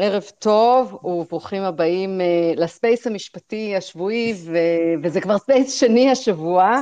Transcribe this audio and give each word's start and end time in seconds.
ערב 0.00 0.22
טוב 0.38 1.04
וברוכים 1.04 1.62
הבאים 1.62 2.20
אה, 2.20 2.60
לספייס 2.60 3.06
המשפטי 3.06 3.76
השבועי 3.76 4.34
ו- 4.44 5.02
וזה 5.02 5.20
כבר 5.20 5.38
ספייס 5.38 5.80
שני 5.80 6.10
השבוע. 6.10 6.80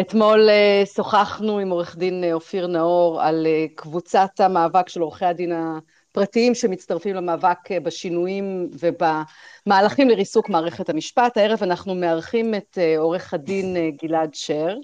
אתמול 0.00 0.48
אה, 0.48 0.86
שוחחנו 0.86 1.58
עם 1.58 1.70
עורך 1.70 1.96
דין 1.96 2.24
אה, 2.24 2.32
אופיר 2.32 2.66
נאור 2.66 3.22
על 3.22 3.46
אה, 3.46 3.74
קבוצת 3.74 4.40
המאבק 4.40 4.88
של 4.88 5.00
עורכי 5.00 5.24
הדין 5.24 5.52
הפרטיים 5.52 6.54
שמצטרפים 6.54 7.16
למאבק 7.16 7.58
אה, 7.70 7.80
בשינויים 7.82 8.70
ובמהלכים 8.80 10.08
לריסוק 10.08 10.48
מערכת 10.48 10.88
המשפט. 10.88 11.36
הערב 11.36 11.62
אנחנו 11.62 11.94
מארחים 11.94 12.54
את 12.54 12.78
אה, 12.78 12.98
עורך 12.98 13.34
הדין 13.34 13.76
אה, 13.76 14.04
גלעד 14.04 14.34
שר. 14.34 14.74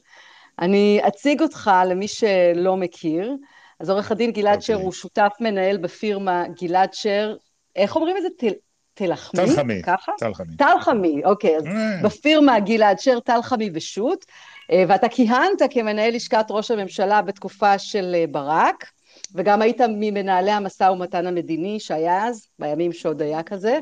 אני 0.58 1.00
אציג 1.08 1.42
אותך 1.42 1.70
למי 1.86 2.08
שלא 2.08 2.76
מכיר. 2.76 3.34
אז 3.80 3.90
עורך 3.90 4.12
הדין 4.12 4.30
גלעד 4.30 4.58
okay. 4.58 4.62
שר 4.62 4.72
אוקיי. 4.72 4.84
הוא 4.84 4.92
שותף 4.92 5.32
מנהל 5.40 5.76
בפירמה 5.76 6.44
גלעד 6.60 6.92
שר 6.92 7.34
איך 7.76 7.96
אומרים 7.96 8.16
את 8.16 8.22
זה? 8.22 8.28
תל... 8.38 8.52
תלחמי? 8.94 9.46
תלחמי. 9.46 9.82
ככה? 9.82 10.12
תלחמי. 10.18 10.56
תלחמי, 10.56 11.24
אוקיי. 11.24 11.56
אז 11.56 11.64
mm. 11.64 12.04
בפירמה 12.04 12.60
גלעד 12.60 12.98
שר, 12.98 13.20
תלחמי 13.20 13.70
ושות', 13.74 14.24
אה, 14.72 14.84
ואתה 14.88 15.08
כיהנת 15.08 15.62
כמנהל 15.70 16.14
לשכת 16.14 16.46
ראש 16.50 16.70
הממשלה 16.70 17.22
בתקופה 17.22 17.78
של 17.78 18.14
אה, 18.14 18.24
ברק, 18.30 18.90
וגם 19.34 19.62
היית 19.62 19.80
ממנהלי 19.80 20.50
המשא 20.50 20.84
ומתן 20.84 21.26
המדיני 21.26 21.80
שהיה 21.80 22.26
אז, 22.26 22.46
בימים 22.58 22.92
שעוד 22.92 23.22
היה 23.22 23.42
כזה. 23.42 23.78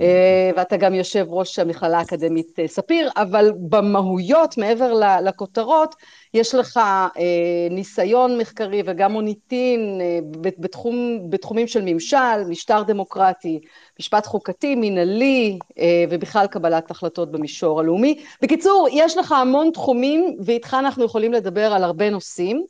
אה, 0.00 0.50
ואתה 0.56 0.76
גם 0.76 0.94
יושב 0.94 1.26
ראש 1.28 1.58
המכללה 1.58 1.98
האקדמית 1.98 2.58
אה, 2.58 2.68
ספיר, 2.68 3.10
אבל 3.16 3.52
במהויות, 3.68 4.58
מעבר 4.58 4.92
לכותרות, 5.22 5.94
יש 6.34 6.54
לך 6.54 6.76
אה, 6.76 7.12
ניסיון 7.70 8.38
מחקרי 8.38 8.82
וגם 8.86 9.12
מוניטין 9.12 10.00
בתחום, 10.30 11.30
בתחומים 11.30 11.66
של 11.66 11.82
ממשל, 11.84 12.44
משטר 12.48 12.82
דמוקרטי, 12.82 13.60
משפט 14.00 14.26
חוקתי, 14.26 14.74
מינהלי, 14.74 15.58
ובכלל 16.10 16.46
קבלת 16.46 16.90
החלטות 16.90 17.32
במישור 17.32 17.80
הלאומי. 17.80 18.18
בקיצור, 18.42 18.88
יש 18.92 19.16
לך 19.16 19.32
המון 19.32 19.70
תחומים, 19.70 20.36
ואיתך 20.44 20.76
אנחנו 20.78 21.04
יכולים 21.04 21.32
לדבר 21.32 21.72
על 21.72 21.84
הרבה 21.84 22.10
נושאים. 22.10 22.64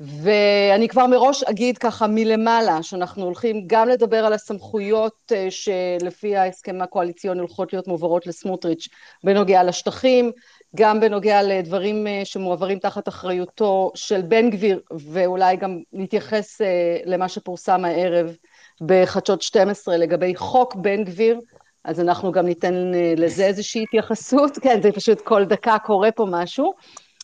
ואני 0.00 0.88
כבר 0.88 1.06
מראש 1.06 1.42
אגיד 1.42 1.78
ככה 1.78 2.06
מלמעלה, 2.06 2.82
שאנחנו 2.82 3.24
הולכים 3.24 3.64
גם 3.66 3.88
לדבר 3.88 4.24
על 4.24 4.32
הסמכויות 4.32 5.32
אה, 5.32 5.46
שלפי 5.50 6.36
ההסכם 6.36 6.82
הקואליציוני 6.82 7.40
הולכות 7.40 7.72
להיות 7.72 7.88
מועברות 7.88 8.26
לסמוטריץ' 8.26 8.88
בנוגע 9.24 9.64
לשטחים, 9.64 10.32
גם 10.76 11.00
בנוגע 11.00 11.42
לדברים 11.42 12.06
אה, 12.06 12.20
שמועברים 12.24 12.78
תחת 12.78 13.08
אחריותו 13.08 13.90
של 13.94 14.22
בן 14.22 14.50
גביר, 14.50 14.80
ואולי 14.98 15.56
גם 15.56 15.78
נתייחס 15.92 16.60
אה, 16.60 16.98
למה 17.04 17.28
שפורסם 17.28 17.84
הערב 17.84 18.36
בחדשות 18.80 19.42
12 19.42 19.96
לגבי 19.96 20.36
חוק 20.36 20.74
בן 20.74 21.04
גביר, 21.04 21.40
אז 21.84 22.00
אנחנו 22.00 22.32
גם 22.32 22.46
ניתן 22.46 22.92
לזה 23.16 23.46
איזושהי 23.46 23.82
התייחסות, 23.82 24.58
כן, 24.62 24.82
זה 24.82 24.92
פשוט 24.92 25.20
כל 25.20 25.44
דקה 25.44 25.76
קורה 25.78 26.12
פה 26.12 26.26
משהו. 26.30 26.74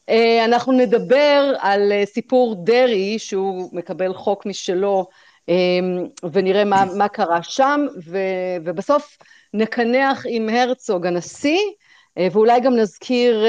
אה, 0.08 0.44
אנחנו 0.44 0.72
נדבר 0.72 1.54
על 1.60 1.92
אה, 1.92 2.06
סיפור 2.06 2.54
דרעי, 2.64 3.18
שהוא 3.18 3.70
מקבל 3.72 4.14
חוק 4.14 4.46
משלו, 4.46 5.06
אה, 5.48 5.54
ונראה 6.32 6.64
מה, 6.64 6.84
מה 6.96 7.08
קרה 7.08 7.42
שם, 7.42 7.86
ו, 8.04 8.18
ובסוף 8.64 9.18
נקנח 9.54 10.26
עם 10.28 10.48
הרצוג 10.48 11.06
הנשיא, 11.06 11.60
ואולי 12.32 12.60
גם 12.60 12.76
נזכיר 12.76 13.44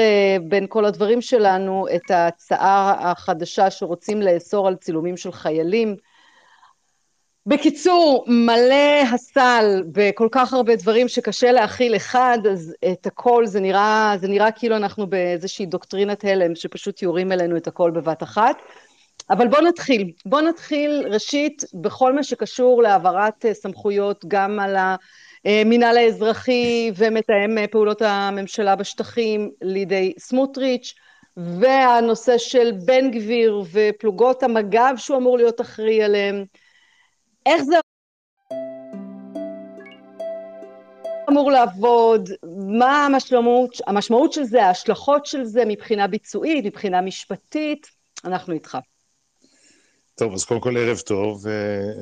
בין 0.48 0.66
כל 0.68 0.84
הדברים 0.84 1.20
שלנו 1.20 1.86
את 1.94 2.10
ההצעה 2.10 3.10
החדשה 3.10 3.70
שרוצים 3.70 4.22
לאסור 4.22 4.68
על 4.68 4.76
צילומים 4.76 5.16
של 5.16 5.32
חיילים, 5.32 5.96
בקיצור, 7.46 8.24
מלא 8.28 9.02
הסל 9.12 9.82
בכל 9.92 10.28
כך 10.30 10.52
הרבה 10.52 10.76
דברים 10.76 11.08
שקשה 11.08 11.52
להכיל 11.52 11.96
אחד, 11.96 12.38
אז 12.52 12.74
את 12.92 13.06
הכל 13.06 13.46
זה 13.46 13.60
נראה, 13.60 14.14
זה 14.20 14.28
נראה 14.28 14.50
כאילו 14.50 14.76
אנחנו 14.76 15.06
באיזושהי 15.06 15.66
דוקטרינת 15.66 16.24
הלם 16.24 16.54
שפשוט 16.54 17.02
יורים 17.02 17.32
אלינו 17.32 17.56
את 17.56 17.66
הכל 17.66 17.90
בבת 17.90 18.22
אחת. 18.22 18.56
אבל 19.30 19.48
בואו 19.48 19.60
נתחיל. 19.60 20.12
בואו 20.26 20.40
נתחיל 20.40 21.06
ראשית 21.10 21.62
בכל 21.74 22.12
מה 22.12 22.22
שקשור 22.22 22.82
להעברת 22.82 23.46
אה, 23.46 23.54
סמכויות 23.54 24.24
גם 24.28 24.60
על 24.60 24.76
המינהל 25.44 25.96
האזרחי 25.96 26.90
ומתאם 26.96 27.58
אה, 27.58 27.66
פעולות 27.66 28.02
הממשלה 28.02 28.76
בשטחים 28.76 29.50
לידי 29.62 30.12
סמוטריץ', 30.18 30.94
והנושא 31.36 32.38
של 32.38 32.72
בן 32.84 33.10
גביר 33.10 33.62
ופלוגות 33.72 34.42
המג"ב 34.42 34.94
שהוא 34.96 35.16
אמור 35.16 35.36
להיות 35.36 35.60
אחראי 35.60 36.02
עליהם. 36.02 36.44
איך 37.46 37.62
זה 37.62 37.76
אמור 41.30 41.50
לעבוד, 41.50 42.30
מה 42.78 43.06
המשמעות, 43.06 43.70
המשמעות 43.86 44.32
של 44.32 44.44
זה, 44.44 44.64
ההשלכות 44.64 45.26
של 45.26 45.44
זה 45.44 45.62
מבחינה 45.66 46.06
ביצועית, 46.06 46.64
מבחינה 46.64 47.00
משפטית, 47.00 47.86
אנחנו 48.24 48.52
איתך. 48.52 48.78
טוב, 50.14 50.34
אז 50.34 50.44
קודם 50.44 50.60
כל 50.60 50.76
ערב 50.76 50.98
טוב. 50.98 51.44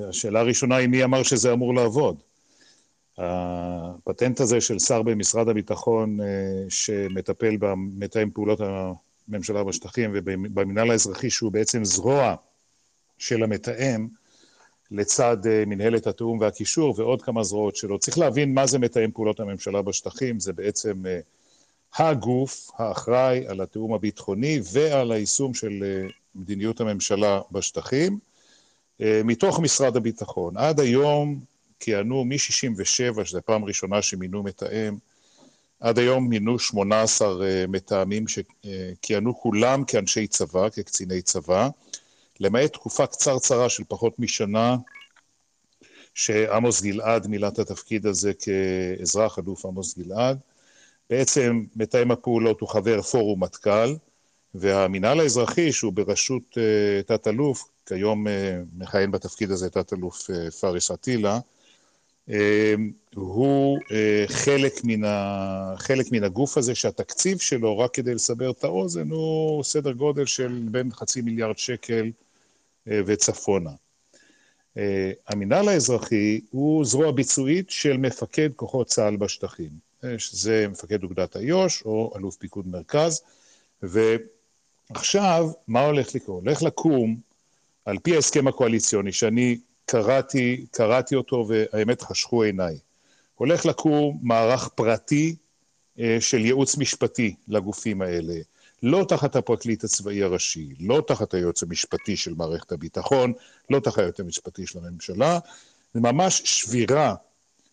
השאלה 0.09 0.41
הראשונה 0.41 0.77
היא 0.77 0.89
מי 0.89 1.05
אמר 1.05 1.23
שזה 1.23 1.53
אמור 1.53 1.75
לעבוד. 1.75 2.23
הפטנט 3.19 4.41
הזה 4.41 4.61
של 4.61 4.79
שר 4.79 5.03
במשרד 5.03 5.49
הביטחון 5.49 6.21
אה, 6.21 6.27
שמטפל 6.69 7.57
במתאם 7.57 8.31
פעולות 8.31 8.61
הממשלה 9.29 9.65
בשטחים 9.65 10.11
ובמינהל 10.15 10.91
האזרחי, 10.91 11.31
שהוא 11.31 11.53
בעצם 11.53 11.85
זרוע 11.85 12.35
של 13.19 13.43
המתאם, 13.43 14.09
לצד 14.91 15.47
אה, 15.47 15.65
מנהלת 15.67 16.07
התיאום 16.07 16.41
והקישור 16.41 16.95
ועוד 16.97 17.23
כמה 17.23 17.43
זרועות 17.43 17.77
שלו. 17.77 17.99
צריך 17.99 18.19
להבין 18.19 18.55
מה 18.55 18.67
זה 18.67 18.79
מתאם 18.79 19.11
פעולות 19.11 19.41
הממשלה 19.41 19.83
בשטחים, 19.83 20.41
זה 20.41 20.53
בעצם 20.53 21.07
אה, 21.07 21.21
הגוף 21.99 22.71
האחראי 22.79 23.47
על 23.47 23.61
התיאום 23.61 23.95
הביטחוני 23.95 24.61
ועל 24.73 25.13
היישום 25.13 25.55
של 25.55 25.85
אה, 25.85 26.09
מדיניות 26.35 26.81
הממשלה 26.81 27.41
בשטחים, 27.53 28.19
מתוך 29.01 29.61
משרד 29.61 29.97
הביטחון. 29.97 30.57
עד 30.57 30.81
היום 30.81 31.41
כיהנו 31.81 32.25
מ-67', 32.25 33.25
שזו 33.25 33.41
פעם 33.45 33.65
ראשונה 33.65 34.03
שמינו 34.03 34.43
מתאם, 34.43 34.97
עד 35.81 35.99
היום 35.99 36.29
מינו 36.29 36.59
18 36.59 37.47
מתאמים 37.69 38.25
שכיהנו 38.29 39.41
כולם 39.41 39.85
כאנשי 39.85 40.27
צבא, 40.27 40.69
כקציני 40.69 41.23
צבא. 41.23 41.69
למעט 42.41 42.73
תקופה 42.73 43.07
קצרצרה 43.07 43.69
של 43.69 43.83
פחות 43.89 44.19
משנה, 44.19 44.77
שעמוס 46.15 46.83
גלעד 46.83 47.27
מילא 47.27 47.49
את 47.49 47.59
התפקיד 47.59 48.07
הזה 48.07 48.33
כאזרח, 48.35 49.39
אלוף 49.39 49.67
עמוס 49.67 49.99
גלעד. 49.99 50.39
בעצם 51.11 51.65
מתאם 51.77 52.11
הפעולות 52.11 52.61
הוא 52.61 52.69
חבר 52.69 53.03
פורום 53.03 53.43
מטכ"ל, 53.43 53.95
והמינהל 54.55 55.21
האזרחי, 55.21 55.73
שהוא 55.73 55.93
בראשות 55.93 56.43
uh, 56.53 57.07
תת-אלוף, 57.07 57.69
כיום 57.87 58.27
uh, 58.27 58.31
מכהן 58.77 59.11
בתפקיד 59.11 59.51
הזה 59.51 59.71
תת-אלוף 59.71 60.31
uh, 60.31 60.51
פאריס 60.61 60.91
עטילה, 60.91 61.39
uh, 62.29 62.33
הוא 63.15 63.79
uh, 63.79 64.33
חלק, 64.33 64.73
מן 64.85 65.05
ה... 65.05 65.75
חלק 65.77 66.13
מן 66.13 66.25
הגוף 66.25 66.59
הזה 66.59 66.75
שהתקציב 66.75 67.39
שלו, 67.39 67.79
רק 67.79 67.95
כדי 67.95 68.15
לסבר 68.15 68.51
את 68.51 68.65
האוזן, 68.65 69.11
הוא 69.11 69.63
סדר 69.63 69.93
גודל 69.93 70.27
של 70.27 70.67
בין 70.71 70.93
חצי 70.93 71.21
מיליארד 71.21 71.59
שקל 71.59 72.11
וצפונה. 72.87 73.71
אה, 74.77 75.13
המינהל 75.29 75.69
האזרחי 75.69 76.41
הוא 76.51 76.85
זרוע 76.85 77.13
ביצועית 77.13 77.71
של 77.71 77.97
מפקד 77.97 78.51
כוחות 78.57 78.87
צה"ל 78.87 79.17
בשטחים, 79.17 79.71
אה, 80.05 80.19
שזה 80.19 80.67
מפקד 80.69 81.03
אוגדת 81.03 81.37
איו"ש 81.37 81.83
או 81.83 82.13
אלוף 82.17 82.37
פיקוד 82.37 82.69
מרכז, 82.69 83.23
ועכשיו, 83.83 85.51
מה 85.69 85.87
הולך 85.87 86.15
לקרות? 86.15 86.45
הולך 86.45 86.63
לקום, 86.63 87.21
על 87.85 87.99
פי 87.99 88.15
ההסכם 88.15 88.49
הקואליציוני, 88.49 89.13
שאני 89.13 89.59
קראתי, 89.87 90.67
קראתי 90.71 91.15
אותו 91.15 91.47
והאמת 91.49 92.03
חשכו 92.03 92.43
עיניי, 92.43 92.79
הולך 93.35 93.67
לקום 93.67 94.19
מערך 94.23 94.69
פרטי 94.69 95.37
של 96.21 96.45
ייעוץ 96.45 96.77
משפטי 96.77 97.35
לגופים 97.49 98.03
האלה. 98.03 98.35
לא 98.83 99.05
תחת 99.09 99.37
הפרקליט 99.37 99.85
הצבאי 99.85 100.23
הראשי, 100.23 100.69
לא 100.81 101.03
תחת 101.07 101.35
היועץ 101.35 101.63
המשפטי 101.63 102.17
של 102.17 102.35
מערכת 102.35 102.73
הביטחון, 102.73 103.33
לא 103.71 103.81
תחת 103.81 103.99
היועץ 103.99 104.21
המשפטי 104.21 104.67
של 104.67 104.79
הממשלה, 104.79 105.39
זה 105.95 106.01
ממש 106.01 106.43
שבירה 106.45 107.15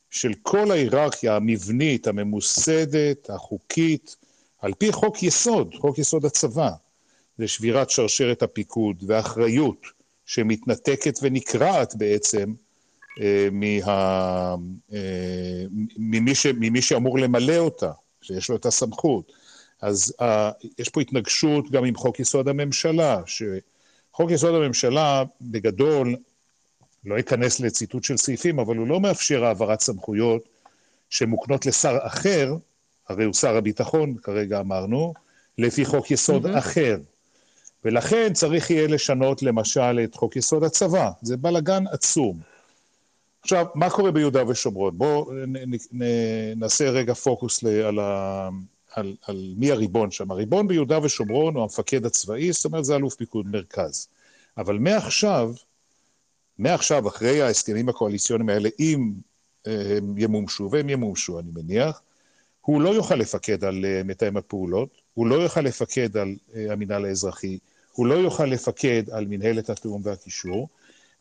של 0.09 0.33
כל 0.42 0.71
ההיררכיה 0.71 1.36
המבנית, 1.36 2.07
הממוסדת, 2.07 3.30
החוקית, 3.30 4.15
על 4.59 4.74
פי 4.74 4.92
חוק 4.92 5.24
יסוד, 5.24 5.75
חוק 5.75 5.98
יסוד 5.98 6.25
הצבא. 6.25 6.69
זה 7.38 7.48
שבירת 7.48 7.89
שרשרת 7.89 8.44
הפיקוד 8.44 9.03
והאחריות 9.07 9.86
שמתנתקת 10.25 11.19
ונקרעת 11.21 11.95
בעצם 11.95 12.53
אה, 13.21 13.48
מה, 13.51 14.56
אה, 14.94 15.63
ממי, 15.98 16.36
ש, 16.36 16.45
ממי 16.45 16.81
שאמור 16.81 17.19
למלא 17.19 17.57
אותה, 17.57 17.92
שיש 18.21 18.50
לו 18.50 18.56
את 18.56 18.65
הסמכות. 18.65 19.31
אז 19.81 20.13
uh, 20.21 20.25
יש 20.79 20.89
פה 20.89 21.01
התנגשות 21.01 21.71
גם 21.71 21.85
עם 21.85 21.95
חוק 21.95 22.19
יסוד 22.19 22.47
הממשלה, 22.47 23.21
שחוק 23.25 24.31
יסוד 24.31 24.55
הממשלה 24.55 25.23
בגדול 25.41 26.15
לא 27.05 27.19
אכנס 27.19 27.59
לציטוט 27.59 28.03
של 28.03 28.17
סעיפים, 28.17 28.59
אבל 28.59 28.77
הוא 28.77 28.87
לא 28.87 28.99
מאפשר 28.99 29.45
העברת 29.45 29.79
סמכויות 29.79 30.49
שמוקנות 31.09 31.65
לשר 31.65 31.97
אחר, 32.01 32.55
הרי 33.09 33.23
הוא 33.23 33.33
שר 33.33 33.57
הביטחון, 33.57 34.15
כרגע 34.23 34.59
אמרנו, 34.59 35.13
לפי 35.57 35.85
חוק 35.85 36.11
יסוד 36.11 36.45
mm-hmm. 36.45 36.57
אחר. 36.57 36.97
ולכן 37.85 38.33
צריך 38.33 38.69
יהיה 38.69 38.87
לשנות 38.87 39.43
למשל 39.43 39.99
את 40.03 40.15
חוק 40.15 40.35
יסוד 40.35 40.63
הצבא, 40.63 41.11
זה 41.21 41.37
בלאגן 41.37 41.87
עצום. 41.87 42.39
עכשיו, 43.41 43.65
מה 43.75 43.89
קורה 43.89 44.11
ביהודה 44.11 44.47
ושומרון? 44.47 44.97
בואו 44.97 45.31
נעשה 46.55 46.89
רגע 46.89 47.13
פוקוס 47.13 47.63
על, 47.63 47.99
ה, 47.99 48.49
על, 48.91 49.15
על 49.27 49.53
מי 49.57 49.71
הריבון 49.71 50.11
שם. 50.11 50.31
הריבון 50.31 50.67
ביהודה 50.67 50.99
ושומרון 51.03 51.55
הוא 51.55 51.63
המפקד 51.63 52.05
הצבאי, 52.05 52.51
זאת 52.51 52.65
אומרת 52.65 52.85
זה 52.85 52.95
אלוף 52.95 53.15
פיקוד 53.15 53.47
מרכז. 53.47 54.07
אבל 54.57 54.77
מעכשיו, 54.77 55.53
מעכשיו, 56.57 57.07
אחרי 57.07 57.41
ההסכמים 57.41 57.89
הקואליציוניים 57.89 58.49
האלה, 58.49 58.69
אם 58.79 59.11
אה, 59.67 59.97
הם 59.97 60.17
ימומשו, 60.17 60.69
והם 60.71 60.89
ימומשו, 60.89 61.39
אני 61.39 61.49
מניח, 61.53 62.01
הוא 62.61 62.81
לא 62.81 62.89
יוכל 62.89 63.15
לפקד 63.15 63.63
על 63.63 63.85
אה, 63.85 64.01
מתאם 64.03 64.38
הפעולות, 64.38 65.01
הוא 65.13 65.27
לא 65.27 65.35
יוכל 65.35 65.61
לפקד 65.61 66.17
על 66.17 66.35
אה, 66.55 66.73
המינהל 66.73 67.05
האזרחי, 67.05 67.57
הוא 67.91 68.07
לא 68.07 68.13
יוכל 68.13 68.45
לפקד 68.45 69.03
על 69.11 69.25
מנהלת 69.25 69.69
התיאום 69.69 70.01
והקישור, 70.03 70.69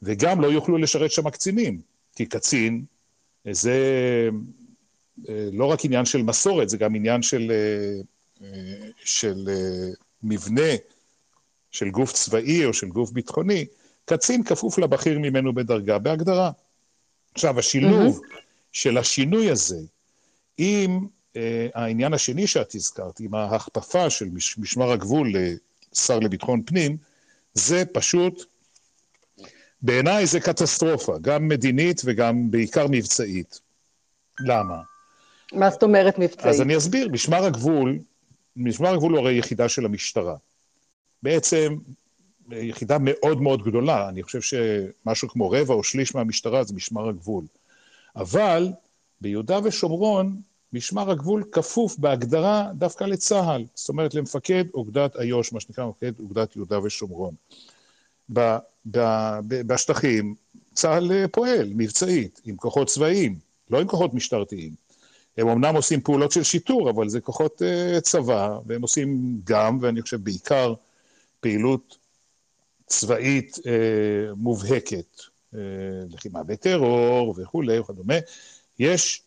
וגם 0.03 0.41
לא 0.41 0.47
יוכלו 0.47 0.79
לשרת 0.79 1.11
שם 1.11 1.31
קצינים, 1.31 1.81
כי 2.17 2.27
קצין 2.27 2.85
זה 3.51 3.79
לא 5.53 5.65
רק 5.65 5.85
עניין 5.85 6.05
של 6.05 6.23
מסורת, 6.23 6.69
זה 6.69 6.77
גם 6.77 6.95
עניין 6.95 7.23
של, 7.23 7.53
של 9.05 9.49
מבנה 10.23 10.71
של 11.71 11.91
גוף 11.91 12.13
צבאי 12.13 12.65
או 12.65 12.73
של 12.75 12.89
גוף 12.89 13.11
ביטחוני, 13.11 13.67
קצין 14.05 14.45
כפוף 14.45 14.79
לבכיר 14.79 15.19
ממנו 15.19 15.55
בדרגה, 15.55 15.99
בהגדרה. 15.99 16.51
עכשיו, 17.35 17.59
השילוב 17.59 18.21
mm-hmm. 18.21 18.37
של 18.73 18.99
השינוי 18.99 19.51
הזה 19.51 19.81
עם 20.59 21.07
העניין 21.75 22.15
השני 22.15 22.47
שאת 22.47 22.75
הזכרת, 22.75 23.21
עם 23.21 23.35
ההכפפה 23.35 24.11
של 24.11 24.29
מש, 24.29 24.59
משמר 24.59 24.93
הגבול 24.93 25.33
לשר 25.93 26.19
לביטחון 26.19 26.63
פנים, 26.63 26.97
זה 27.55 27.85
פשוט, 27.93 28.45
בעיניי 29.83 30.27
זה 30.27 30.41
קטסטרופה, 30.41 31.19
גם 31.21 31.49
מדינית 31.49 32.03
וגם 32.05 32.51
בעיקר 32.51 32.87
מבצעית. 32.91 33.61
למה? 34.41 34.90
מה 35.53 35.71
זאת 35.71 35.83
אומרת 35.83 36.19
מבצעית? 36.19 36.47
אז 36.47 36.61
אני 36.61 36.77
אסביר, 36.77 37.09
משמר 37.09 37.45
הגבול, 37.45 37.99
משמר 38.57 38.89
הגבול 38.95 39.13
הוא 39.13 39.21
הרי 39.21 39.39
יחידה 39.39 39.69
של 39.69 39.85
המשטרה. 39.85 40.37
בעצם 41.23 41.77
יחידה 42.51 42.97
מאוד 43.01 43.41
מאוד 43.43 43.63
גדולה, 43.63 44.09
אני 44.09 44.23
חושב 44.23 44.41
שמשהו 44.41 45.29
כמו 45.29 45.51
רבע 45.51 45.75
או 45.75 45.85
שליש 45.85 46.15
מהמשטרה 46.15 46.65
זה 46.65 46.75
משמר 46.75 47.09
הגבול. 47.09 47.45
אבל 48.17 48.69
ביהודה 49.21 49.59
ושומרון, 49.65 50.41
משמר 50.73 51.11
הגבול 51.11 51.45
כפוף 51.53 51.99
בהגדרה 51.99 52.69
דווקא 52.75 53.05
לצה"ל, 53.05 53.65
זאת 53.75 53.89
אומרת 53.89 54.15
למפקד 54.15 54.65
אוגדת 54.75 55.17
איו"ש, 55.17 55.53
מה 55.53 55.61
שנקרא 55.61 55.87
מפקד 55.87 56.13
אוגדת 56.21 56.57
יהודה 56.57 56.81
ושומרון. 56.81 57.35
ב, 58.33 58.57
ב, 58.87 58.99
ב, 59.49 59.63
בשטחים 59.63 60.35
צה"ל 60.75 61.27
פועל 61.27 61.73
מבצעית, 61.75 62.41
עם 62.45 62.57
כוחות 62.57 62.89
צבאיים, 62.89 63.39
לא 63.71 63.81
עם 63.81 63.89
כוחות 63.89 64.15
משטרתיים. 64.15 64.90
הם 65.37 65.49
אמנם 65.49 65.75
עושים 65.77 66.01
פעולות 66.01 66.33
של 66.33 66.43
שיטור, 66.43 66.91
אבל 66.91 67.09
זה 67.09 67.21
כוחות 67.21 67.63
uh, 67.63 68.01
צבא, 68.01 68.59
והם 68.67 68.83
עושים 68.83 69.41
גם, 69.45 69.79
ואני 69.81 70.03
חושב 70.03 70.25
בעיקר, 70.25 70.75
פעילות 71.41 71.97
צבאית 72.91 73.59
אה, 73.67 74.35
מובהקת, 74.37 75.21
אה, 75.55 75.61
לחימה 76.11 76.43
בטרור 76.43 77.35
וכולי 77.39 77.79
וכדומה. 77.79 78.15
יש 78.79 79.23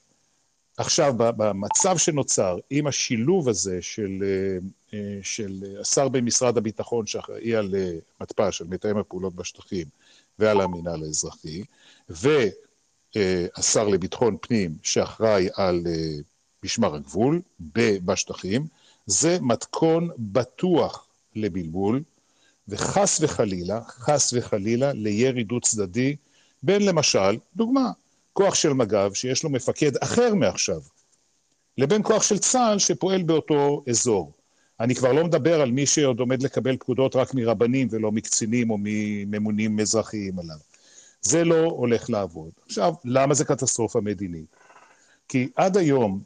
עכשיו, 0.77 1.13
במצב 1.17 1.97
שנוצר, 1.97 2.57
עם 2.69 2.87
השילוב 2.87 3.49
הזה 3.49 3.81
של, 3.81 4.23
אה, 4.23 4.57
אה 4.93 5.19
של 5.21 5.63
השר 5.81 6.07
במשרד 6.09 6.57
הביטחון 6.57 7.07
שאחראי 7.07 7.55
על 7.55 7.75
מתפ"ש, 8.21 8.57
של 8.57 8.65
מתאם 8.67 8.97
הפעולות 8.97 9.35
בשטחים, 9.35 9.87
ועל 10.39 10.61
המינהל 10.61 11.03
האזרחי, 11.03 11.63
והשר 13.15 13.87
לביטחון 13.87 14.37
פנים 14.41 14.77
שאחראי 14.83 15.47
על 15.55 15.83
אה, 15.87 16.15
משמר 16.63 16.95
הגבול 16.95 17.41
בשטחים, 18.05 18.67
זה 19.05 19.37
מתכון 19.41 20.09
בטוח 20.17 21.07
לבלבול, 21.35 22.03
וחס 22.67 23.19
וחלילה, 23.21 23.81
חס 23.87 24.33
וחלילה, 24.33 24.93
לירי 24.93 25.43
דו 25.43 25.61
צדדי 25.61 26.15
בין 26.63 26.85
למשל, 26.85 27.37
דוגמה, 27.55 27.91
כוח 28.33 28.55
של 28.55 28.73
מג"ב 28.73 29.13
שיש 29.13 29.43
לו 29.43 29.49
מפקד 29.49 29.97
אחר 29.97 30.35
מעכשיו, 30.35 30.81
לבין 31.77 32.03
כוח 32.03 32.23
של 32.23 32.37
צה"ל 32.37 32.79
שפועל 32.79 33.23
באותו 33.23 33.83
אזור. 33.89 34.31
אני 34.79 34.95
כבר 34.95 35.13
לא 35.13 35.23
מדבר 35.23 35.61
על 35.61 35.71
מי 35.71 35.85
שעוד 35.85 36.19
עומד 36.19 36.43
לקבל 36.43 36.77
פקודות 36.77 37.15
רק 37.15 37.33
מרבנים 37.33 37.87
ולא 37.91 38.11
מקצינים 38.11 38.69
או 38.69 38.77
מממונים 38.79 39.79
אזרחיים 39.79 40.39
עליו. 40.39 40.57
זה 41.23 41.43
לא 41.43 41.65
הולך 41.65 42.09
לעבוד. 42.09 42.51
עכשיו, 42.65 42.93
למה 43.05 43.33
זה 43.33 43.45
קטסטרופה 43.45 44.01
מדינית? 44.01 44.55
כי 45.27 45.49
עד 45.55 45.77
היום 45.77 46.23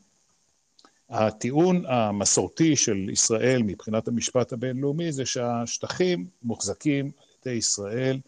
הטיעון 1.10 1.86
המסורתי 1.86 2.76
של 2.76 3.10
ישראל 3.12 3.64
מבחינת 3.64 4.08
המשפט 4.08 4.54
הבינלאומי 4.54 5.12
זה 5.12 5.26
שהשטחים 5.26 6.28
מוחזקים 6.44 7.06
על 7.06 7.28
ידי 7.42 7.58
ישראל 7.58 8.20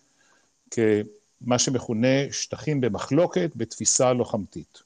כמה 0.71 1.60
שמכונה 1.60 2.31
שטחים 2.31 2.81
במחלוקת 2.81 3.51
בתפיסה 3.56 4.13
לוחמתית. 4.13 4.80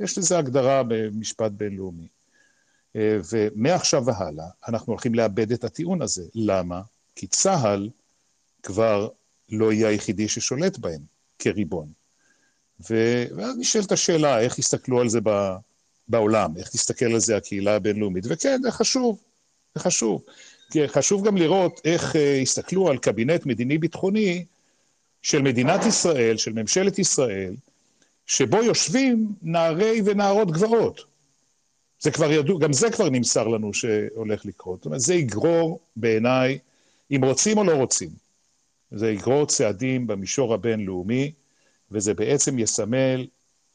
יש 0.00 0.18
לזה 0.18 0.38
הגדרה 0.38 0.82
במשפט 0.88 1.52
בינלאומי. 1.52 2.08
ומעכשיו 3.32 4.06
והלאה 4.06 4.48
אנחנו 4.68 4.92
הולכים 4.92 5.14
לאבד 5.14 5.52
את 5.52 5.64
הטיעון 5.64 6.02
הזה. 6.02 6.24
למה? 6.34 6.82
כי 7.16 7.26
צה"ל 7.26 7.90
כבר 8.62 9.08
לא 9.48 9.72
יהיה 9.72 9.88
היחידי 9.88 10.28
ששולט 10.28 10.78
בהם 10.78 11.00
כריבון. 11.42 11.88
ואז 12.90 13.58
נשאלת 13.58 13.92
השאלה, 13.92 14.40
איך 14.40 14.58
יסתכלו 14.58 15.00
על 15.00 15.08
זה 15.08 15.20
בעולם, 16.08 16.56
איך 16.56 16.68
תסתכל 16.68 17.04
על 17.04 17.20
זה 17.20 17.36
הקהילה 17.36 17.74
הבינלאומית, 17.74 18.24
וכן, 18.28 18.62
זה 18.62 18.70
חשוב, 18.70 19.18
זה 19.74 19.80
חשוב. 19.80 20.22
כי 20.70 20.88
חשוב 20.88 21.26
גם 21.26 21.36
לראות 21.36 21.80
איך 21.84 22.12
uh, 22.12 22.18
הסתכלו 22.42 22.88
על 22.88 22.98
קבינט 22.98 23.46
מדיני-ביטחוני 23.46 24.44
של 25.22 25.42
מדינת 25.42 25.86
ישראל, 25.86 26.36
של 26.36 26.52
ממשלת 26.52 26.98
ישראל, 26.98 27.54
שבו 28.26 28.62
יושבים 28.62 29.32
נערי 29.42 30.02
ונערות 30.04 30.50
גבעות. 30.50 31.04
זה 32.00 32.10
כבר 32.10 32.32
ידעו, 32.32 32.58
גם 32.58 32.72
זה 32.72 32.90
כבר 32.90 33.10
נמסר 33.10 33.48
לנו 33.48 33.74
שהולך 33.74 34.46
לקרות. 34.46 34.78
זאת 34.78 34.86
אומרת, 34.86 35.00
זה 35.00 35.14
יגרור 35.14 35.80
בעיניי, 35.96 36.58
אם 37.10 37.24
רוצים 37.24 37.58
או 37.58 37.64
לא 37.64 37.72
רוצים, 37.72 38.08
זה 38.90 39.10
יגרור 39.10 39.46
צעדים 39.46 40.06
במישור 40.06 40.54
הבינלאומי, 40.54 41.32
וזה 41.90 42.14
בעצם 42.14 42.58
יסמל 42.58 43.26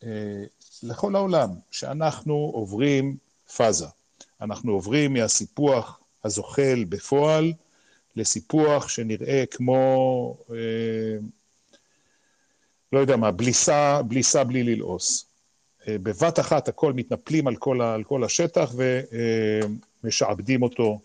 אה, 0.04 0.44
לכל 0.84 1.16
העולם, 1.16 1.50
שאנחנו 1.72 2.34
עוברים 2.34 3.18
פאזה. 3.56 3.86
אנחנו 4.42 4.72
עוברים 4.72 5.14
מהסיפוח 5.14 6.00
הזוחל 6.24 6.86
בפועל 6.90 7.54
לסיפוח 8.16 8.90
שנראה 8.90 9.44
כמו, 9.52 10.38
אה, 10.52 11.18
לא 12.94 13.00
יודע 13.00 13.16
מה, 13.16 13.32
בליסה, 13.32 14.02
בליסה 14.02 14.44
בלי 14.44 14.64
ללעוס. 14.64 15.26
אה, 15.88 15.98
בבת 15.98 16.40
אחת 16.40 16.68
הכל 16.68 16.94
מתנפלים 16.94 17.48
על 17.48 17.56
כל, 17.56 17.82
על 17.82 18.04
כל 18.04 18.24
השטח 18.24 18.74
ומשעבדים 20.04 20.64
אותו 20.64 21.00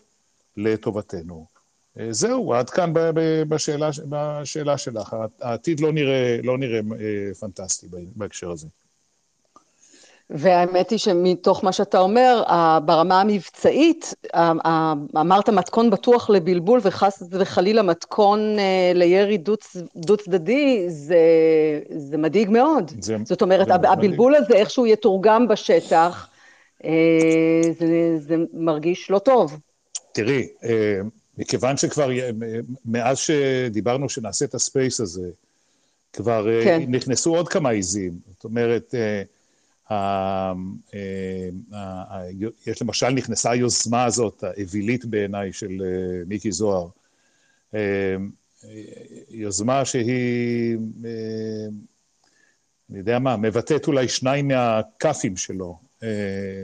לטובתנו. 0.57 1.50
אה, 1.99 2.07
זהו, 2.09 2.53
עד 2.53 2.69
כאן 2.69 2.93
בשאלה, 3.49 3.89
בשאלה 4.09 4.77
שלך. 4.77 5.15
העתיד 5.41 5.79
לא 5.79 5.91
נראה, 5.91 6.37
לא 6.43 6.57
נראה 6.57 6.79
אה, 6.99 7.33
פנטסטי 7.39 7.87
בהקשר 8.15 8.51
הזה. 8.51 8.67
והאמת 10.29 10.89
היא 10.89 10.99
שמתוך 10.99 11.63
מה 11.63 11.71
שאתה 11.71 11.99
אומר, 11.99 12.43
ברמה 12.85 13.21
המבצעית, 13.21 14.13
אמרת 15.15 15.49
מתכון 15.49 15.89
בטוח 15.89 16.29
לבלבול 16.29 16.79
וחס 16.83 17.23
וחלילה 17.31 17.81
מתכון 17.81 18.39
אה, 18.59 18.91
לירי 18.95 19.37
דו 19.95 20.17
צדדי, 20.17 20.85
זה, 20.89 21.19
זה 21.89 22.17
מדאיג 22.17 22.49
מאוד. 22.49 22.91
זה, 22.99 23.17
זאת 23.23 23.41
אומרת, 23.41 23.67
זה 23.67 23.73
הבלבול 23.73 24.31
מדהיג. 24.31 24.45
הזה, 24.45 24.55
איכשהו 24.55 24.87
יתורגם 24.87 25.47
בשטח, 25.47 26.27
זה, 27.79 28.17
זה 28.17 28.35
מרגיש 28.53 29.11
לא 29.11 29.19
טוב. 29.19 29.59
תראי, 30.13 30.47
מכיוון 31.37 31.77
שכבר, 31.77 32.09
מאז 32.85 33.17
שדיברנו 33.17 34.09
שנעשה 34.09 34.45
את 34.45 34.55
הספייס 34.55 34.99
הזה, 34.99 35.29
כבר 36.13 36.47
כן. 36.63 36.81
נכנסו 36.87 37.35
עוד 37.35 37.49
כמה 37.49 37.69
עיזים. 37.69 38.19
זאת 38.33 38.43
אומרת, 38.43 38.95
אה, 39.91 40.53
יש 42.67 42.81
למשל, 42.81 43.09
נכנסה 43.09 43.51
היוזמה 43.51 44.05
הזאת, 44.05 44.43
האווילית 44.43 45.05
בעיניי, 45.05 45.53
של 45.53 45.81
אה, 45.85 46.23
מיקי 46.27 46.51
זוהר, 46.51 46.87
אה, 47.75 48.15
יוזמה 49.29 49.85
שהיא, 49.85 50.77
אני 52.89 52.99
יודע 52.99 53.19
מה, 53.19 53.37
מבטאת 53.37 53.87
אולי 53.87 54.07
שניים 54.07 54.47
מהכאפים 54.47 55.37
שלו, 55.37 55.79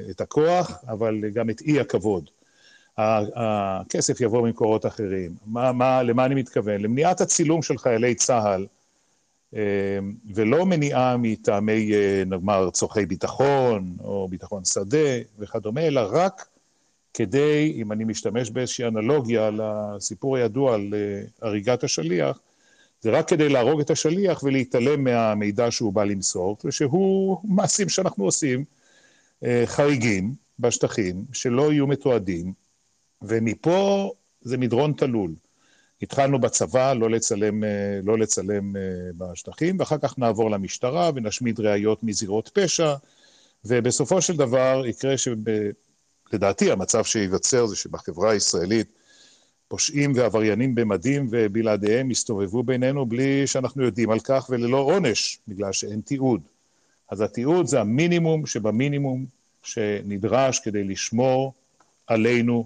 את 0.09 0.21
הכוח, 0.21 0.83
אבל 0.87 1.29
גם 1.33 1.49
את 1.49 1.61
אי 1.61 1.79
הכבוד. 1.79 2.29
הכסף 2.97 4.21
יבוא 4.21 4.47
ממקורות 4.47 4.85
אחרים. 4.85 5.35
מה, 5.45 5.71
מה, 5.71 6.03
למה 6.03 6.25
אני 6.25 6.35
מתכוון? 6.35 6.81
למניעת 6.81 7.21
הצילום 7.21 7.61
של 7.61 7.77
חיילי 7.77 8.15
צה"ל, 8.15 8.65
ולא 10.33 10.65
מניעה 10.65 11.17
מטעמי, 11.17 11.91
נאמר, 12.25 12.69
צורכי 12.69 13.05
ביטחון, 13.05 13.97
או 14.03 14.27
ביטחון 14.27 14.65
שדה 14.65 15.17
וכדומה, 15.39 15.81
אלא 15.81 16.01
רק 16.11 16.47
כדי, 17.13 17.73
אם 17.75 17.91
אני 17.91 18.03
משתמש 18.03 18.49
באיזושהי 18.49 18.87
אנלוגיה 18.87 19.49
לסיפור 19.51 20.37
הידוע 20.37 20.73
על 20.73 20.93
הריגת 21.41 21.83
השליח, 21.83 22.39
זה 23.01 23.11
רק 23.11 23.27
כדי 23.29 23.49
להרוג 23.49 23.79
את 23.79 23.89
השליח 23.89 24.43
ולהתעלם 24.43 25.03
מהמידע 25.03 25.71
שהוא 25.71 25.93
בא 25.93 26.03
למסור, 26.03 26.57
ושהוא 26.65 27.37
מעשים 27.43 27.89
שאנחנו 27.89 28.25
עושים, 28.25 28.63
חריגים 29.65 30.33
בשטחים, 30.59 31.25
שלא 31.33 31.71
יהיו 31.71 31.87
מתועדים, 31.87 32.53
ומפה 33.21 34.11
זה 34.41 34.57
מדרון 34.57 34.93
תלול. 34.93 35.31
התחלנו 36.01 36.39
בצבא 36.39 36.93
לא 36.93 37.09
לצלם, 37.09 37.63
לא 38.03 38.17
לצלם 38.17 38.73
בשטחים, 39.17 39.79
ואחר 39.79 39.97
כך 39.97 40.19
נעבור 40.19 40.51
למשטרה 40.51 41.11
ונשמיד 41.15 41.59
ראיות 41.59 42.03
מזירות 42.03 42.49
פשע, 42.53 42.93
ובסופו 43.65 44.21
של 44.21 44.37
דבר 44.37 44.83
יקרה 44.85 45.15
שלדעתי 45.17 46.71
המצב 46.71 47.03
שייווצר 47.03 47.65
זה 47.65 47.75
שבחברה 47.75 48.31
הישראלית 48.31 48.87
פושעים 49.67 50.11
ועבריינים 50.15 50.75
במדים 50.75 51.27
ובלעדיהם 51.31 52.11
יסתובבו 52.11 52.63
בינינו 52.63 53.05
בלי 53.05 53.47
שאנחנו 53.47 53.83
יודעים 53.83 54.09
על 54.11 54.19
כך 54.19 54.47
וללא 54.49 54.77
עונש, 54.77 55.39
בגלל 55.47 55.73
שאין 55.73 56.01
תיעוד. 56.01 56.41
אז 57.09 57.21
התיעוד 57.21 57.67
זה 57.67 57.81
המינימום 57.81 58.45
שבמינימום 58.45 59.25
שנדרש 59.63 60.59
כדי 60.59 60.83
לשמור 60.83 61.53
עלינו 62.07 62.65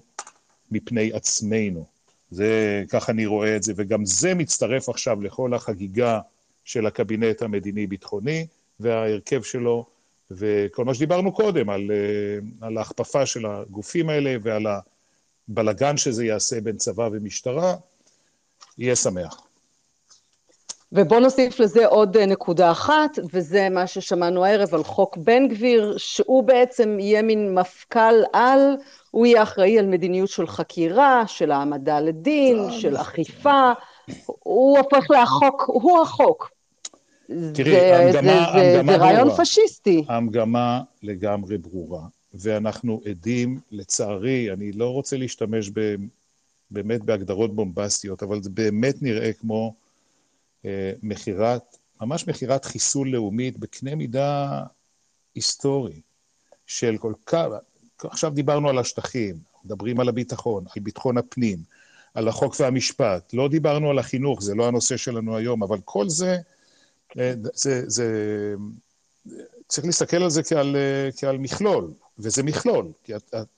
מפני 0.72 1.14
עצמנו. 1.14 1.86
זה, 2.32 2.84
ככה 2.90 3.12
אני 3.12 3.26
רואה 3.26 3.56
את 3.56 3.64
זה, 3.64 3.74
וגם 3.76 4.06
זה 4.06 4.36
מצטרף 4.36 4.90
עכשיו 4.90 5.22
לכל 5.22 5.54
החגיגה 5.54 6.20
של 6.64 6.86
הקבינט 6.86 7.42
המדיני-ביטחוני 7.42 8.48
וההרכב 8.80 9.44
שלו, 9.44 9.86
וכל 10.32 10.86
מה 10.86 10.94
שדיברנו 10.94 11.34
קודם, 11.34 11.70
על, 11.70 11.92
על 12.62 12.78
ההכפפה 12.78 13.26
של 13.26 13.46
הגופים 13.46 14.10
האלה 14.10 14.36
ועל 14.44 14.66
הבלגן 15.48 15.98
שזה 15.98 16.26
יעשה 16.26 16.62
בין 16.62 16.78
צבא 16.78 17.10
ומשטרה, 17.12 17.76
יהיה 18.78 18.96
שמח. 18.96 19.51
ובוא 20.94 21.20
נוסיף 21.20 21.60
לזה 21.60 21.86
עוד 21.86 22.18
נקודה 22.18 22.72
אחת, 22.72 23.20
וזה 23.34 23.70
מה 23.70 23.88
ששמענו 23.88 24.46
הערב 24.46 24.76
על 24.76 24.84
חוק 24.84 25.18
בן 25.18 25.48
גביר, 25.48 25.98
שהוא 25.98 26.44
בעצם 26.44 26.98
יהיה 27.00 27.22
מין 27.22 27.56
מפכ"ל 27.56 28.24
על, 28.34 28.60
הוא 29.12 29.26
יהיה 29.26 29.44
אחראי 29.44 29.80
על 29.80 29.86
מדיניות 29.86 30.30
של 30.30 30.48
חקירה, 30.48 31.24
של 31.28 31.52
העמדה 31.52 32.00
לדין, 32.00 32.72
של 32.72 32.98
אכיפה, 32.98 33.72
הוא 34.26 34.78
הופך 34.78 35.06
לחוק, 35.12 35.64
הוא 35.68 36.02
החוק. 36.02 36.52
תראי, 37.54 37.94
המגמה, 37.94 38.48
המגמה 38.48 38.94
זה 38.94 38.98
רעיון 38.98 39.30
פשיסטי. 39.30 40.06
המגמה 40.08 40.82
לגמרי 41.04 41.58
ברורה, 41.58 42.02
ואנחנו 42.34 43.02
עדים, 43.06 43.60
לצערי, 43.72 44.52
אני 44.52 44.72
לא 44.72 44.90
רוצה 44.90 45.18
להשתמש 45.18 45.70
ב, 45.74 45.96
באמת 46.72 47.04
בהגדרות 47.04 47.56
בומבסטיות, 47.56 48.24
אבל 48.24 48.44
זה 48.44 48.50
באמת 48.50 49.02
נראה 49.02 49.34
כמו 49.34 49.74
מכירת, 51.04 51.78
ממש 52.02 52.28
מכירת 52.28 52.66
חיסול 52.66 53.10
לאומית 53.10 53.60
בקנה 53.60 53.96
מידה 53.96 54.64
היסטורי, 55.36 56.02
של 56.66 56.98
כל 56.98 57.14
כך, 57.26 57.48
עכשיו 58.04 58.32
דיברנו 58.32 58.70
על 58.70 58.78
השטחים, 58.78 59.40
מדברים 59.66 60.00
על 60.00 60.10
הביטחון, 60.10 60.64
על 60.76 60.82
ביטחון 60.82 61.18
הפנים, 61.18 61.58
על 62.14 62.28
החוק 62.28 62.56
והמשפט, 62.60 63.34
לא 63.34 63.48
דיברנו 63.50 63.90
על 63.90 64.00
החינוך, 64.00 64.42
זה 64.42 64.56
לא 64.56 64.68
הנושא 64.68 64.98
שלנו 64.98 65.38
היום, 65.38 65.64
אבל 65.64 65.78
כל 65.86 66.10
זה, 66.10 66.38
זה, 67.54 67.90
זה, 67.90 68.06
צריך 69.68 69.86
להסתכל 69.86 70.24
על 70.24 70.30
זה 70.30 70.44
כעל, 70.44 70.76
כעל 71.18 71.38
מכלול, 71.38 71.94
וזה 72.20 72.44
מכלול, 72.44 72.86
כי 73.04 73.14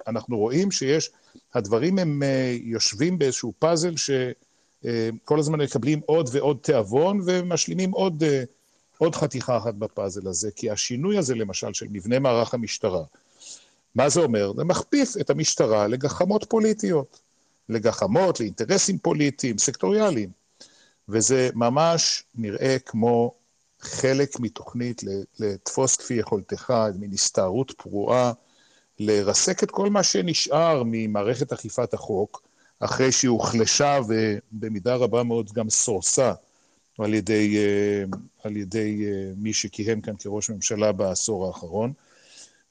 אנחנו 0.08 0.38
רואים 0.38 0.72
שיש, 0.72 1.12
הדברים 1.54 2.00
הם 2.00 2.22
יושבים 2.62 3.20
באיזשהו 3.20 3.54
פאזל 3.60 3.98
ש... 3.98 4.12
כל 5.24 5.40
הזמן 5.40 5.62
מקבלים 5.62 6.00
עוד 6.06 6.30
ועוד 6.32 6.58
תיאבון 6.62 7.20
ומשלימים 7.26 7.92
עוד, 7.92 8.24
עוד 8.98 9.16
חתיכה 9.16 9.58
אחת 9.58 9.74
בפאזל 9.74 10.28
הזה, 10.28 10.52
כי 10.56 10.72
השינוי 10.72 11.18
הזה 11.18 11.36
למשל 11.36 11.74
של 11.74 11.88
מבנה 11.90 12.20
מערך 12.20 12.54
המשטרה, 12.54 13.04
מה 13.96 14.10
זה 14.10 14.20
אומר? 14.20 14.54
זה 14.58 14.64
מכפיף 14.64 15.14
את 15.22 15.30
המשטרה 15.30 15.88
לגחמות 15.88 16.46
פוליטיות, 16.50 17.20
לגחמות, 17.70 18.40
לאינטרסים 18.40 18.98
פוליטיים, 18.98 19.58
סקטוריאליים, 19.58 20.30
וזה 21.10 21.50
ממש 21.54 22.24
נראה 22.36 22.78
כמו 22.86 23.34
חלק 23.80 24.40
מתוכנית 24.40 25.02
לתפוס 25.40 25.96
כפי 25.96 26.14
יכולתך, 26.14 26.74
מין 27.00 27.12
הסתערות 27.14 27.72
פרועה, 27.72 28.32
לרסק 29.00 29.64
את 29.64 29.72
כל 29.72 29.90
מה 29.90 30.04
שנשאר 30.04 30.84
ממערכת 30.86 31.54
אכיפת 31.54 31.94
החוק, 31.94 32.43
אחרי 32.86 33.12
שהיא 33.12 33.30
הוחלשה 33.30 34.00
ובמידה 34.08 34.96
רבה 34.96 35.24
מאוד 35.24 35.52
גם 35.52 35.70
סורסה 35.70 36.34
על 37.00 37.14
ידי, 37.14 37.58
על 38.44 38.58
ידי 38.58 39.06
מי 39.38 39.54
שכיהן 39.54 40.02
כאן 40.02 40.14
כראש 40.18 40.50
ממשלה 40.50 40.92
בעשור 40.92 41.48
האחרון. 41.48 41.94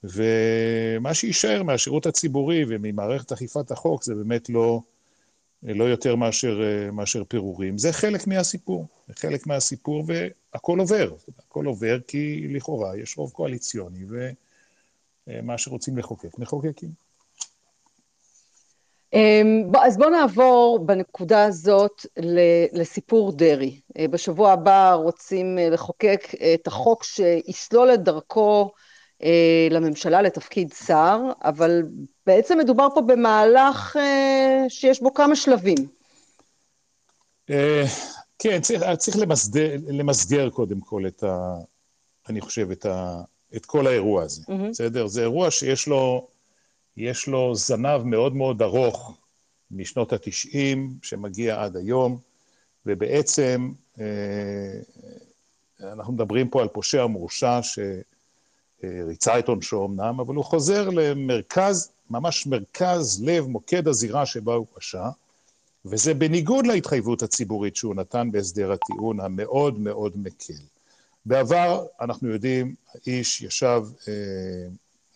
ומה 0.04 1.14
שיישאר 1.14 1.62
מהשירות 1.62 2.06
הציבורי 2.06 2.64
וממערכת 2.68 3.32
אכיפת 3.32 3.70
החוק 3.70 4.04
זה 4.04 4.14
באמת 4.14 4.50
לא, 4.50 4.80
לא 5.62 5.84
יותר 5.84 6.16
מאשר, 6.16 6.60
מאשר 6.92 7.24
פירורים. 7.24 7.78
זה 7.78 7.92
חלק 7.92 8.26
מהסיפור, 8.26 8.86
זה 9.08 9.14
חלק 9.16 9.46
מהסיפור 9.46 10.04
והכל 10.06 10.78
עובר. 10.78 11.14
הכל 11.38 11.66
עובר 11.66 11.98
כי 12.06 12.48
לכאורה 12.48 12.96
יש 12.96 13.18
רוב 13.18 13.30
קואליציוני 13.30 14.04
ומה 15.28 15.58
שרוצים 15.58 15.98
לחוקק, 15.98 16.38
מחוקקים. 16.38 17.11
אז 19.82 19.96
בואו 19.98 20.10
נעבור 20.10 20.78
בנקודה 20.86 21.44
הזאת 21.44 22.06
לסיפור 22.72 23.32
דרעי. 23.32 23.80
בשבוע 24.10 24.52
הבא 24.52 24.94
רוצים 24.94 25.58
לחוקק 25.70 26.28
את 26.54 26.66
החוק 26.66 27.04
שיסלול 27.04 27.94
את 27.94 28.02
דרכו 28.02 28.70
לממשלה 29.70 30.22
לתפקיד 30.22 30.72
שר, 30.86 31.20
אבל 31.44 31.82
בעצם 32.26 32.58
מדובר 32.58 32.88
פה 32.94 33.00
במהלך 33.00 33.96
שיש 34.68 35.02
בו 35.02 35.14
כמה 35.14 35.36
שלבים. 35.36 35.78
כן, 38.38 38.60
צריך, 38.60 38.82
צריך 38.98 39.16
למסדר, 39.16 39.76
למסגר 39.88 40.50
קודם 40.50 40.80
כל 40.80 41.06
את 41.06 41.22
ה... 41.22 41.54
אני 42.28 42.40
חושב, 42.40 42.70
את, 42.70 42.86
ה, 42.86 43.22
את 43.56 43.66
כל 43.66 43.86
האירוע 43.86 44.22
הזה, 44.22 44.42
mm-hmm. 44.48 44.70
בסדר? 44.70 45.06
זה 45.06 45.20
אירוע 45.20 45.50
שיש 45.50 45.88
לו 45.88 46.28
יש 46.96 47.26
לו 47.28 47.54
זנב 47.54 48.02
מאוד 48.02 48.36
מאוד 48.36 48.62
ארוך 48.62 49.18
משנות 49.70 50.12
ה-90, 50.12 50.78
שמגיע 51.02 51.62
עד 51.62 51.76
היום, 51.76 52.18
ובעצם 52.86 53.72
אנחנו 55.80 56.12
מדברים 56.12 56.48
פה 56.48 56.62
על 56.62 56.68
פושע 56.68 57.06
מורשע 57.06 57.60
שריצה 58.82 59.38
את 59.38 59.48
עונשו 59.48 59.86
אמנם, 59.86 60.20
אבל 60.20 60.34
הוא 60.34 60.44
חוזר 60.44 60.88
למרכז, 60.90 61.90
ממש 62.10 62.46
מרכז 62.46 63.22
לב, 63.24 63.46
מוקד 63.46 63.88
הזירה 63.88 64.26
שבה 64.26 64.54
הוא 64.54 64.66
פשע, 64.74 65.08
וזה 65.84 66.14
בניגוד 66.14 66.66
להתחייבות 66.66 67.22
הציבורית 67.22 67.76
שהוא 67.76 67.94
נתן 67.94 68.28
בהסדר 68.32 68.72
הטיעון 68.72 69.20
המאוד 69.20 69.78
מאוד 69.78 70.18
מקל. 70.18 70.62
בעבר, 71.26 71.86
אנחנו 72.00 72.28
יודעים, 72.28 72.74
האיש 72.94 73.42
ישב 73.42 73.82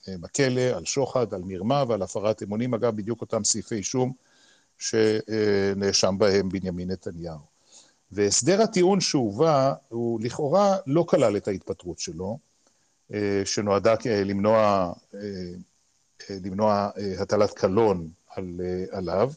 בכלא 0.08 0.60
על 0.60 0.84
שוחד, 0.84 1.34
על 1.34 1.42
מרמה 1.44 1.84
ועל 1.88 2.02
הפרת 2.02 2.42
אמונים, 2.42 2.74
אגב, 2.74 2.96
בדיוק 2.96 3.20
אותם 3.20 3.44
סעיפי 3.44 3.74
אישום 3.74 4.12
שנאשם 4.78 6.14
בהם 6.18 6.48
בנימין 6.48 6.90
נתניהו. 6.90 7.56
והסדר 8.12 8.62
הטיעון 8.62 9.00
שהובא, 9.00 9.74
הוא 9.88 10.20
לכאורה 10.22 10.76
לא 10.86 11.04
כלל 11.08 11.36
את 11.36 11.48
ההתפטרות 11.48 11.98
שלו, 11.98 12.38
שנועדה 13.44 13.94
למנוע, 14.24 14.92
למנוע 16.30 16.90
הטלת 17.18 17.50
קלון 17.50 18.10
על, 18.28 18.60
עליו, 18.90 19.32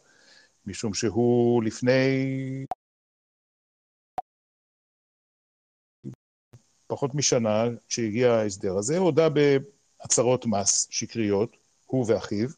משום 0.66 0.94
שהוא 0.94 1.64
לפני 1.64 2.66
פחות 6.88 7.16
משנה, 7.16 7.64
כשהגיע 7.88 8.32
ההסדר 8.32 8.78
הזה, 8.78 8.98
הודה 8.98 9.28
הצהרות 10.02 10.46
מס 10.46 10.88
שקריות, 10.92 11.58
הוא 11.86 12.06
ואחיו, 12.08 12.50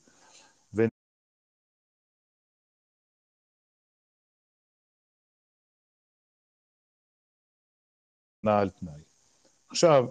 על 8.46 8.70
תנאי. 8.70 9.02
עכשיו, 9.70 10.06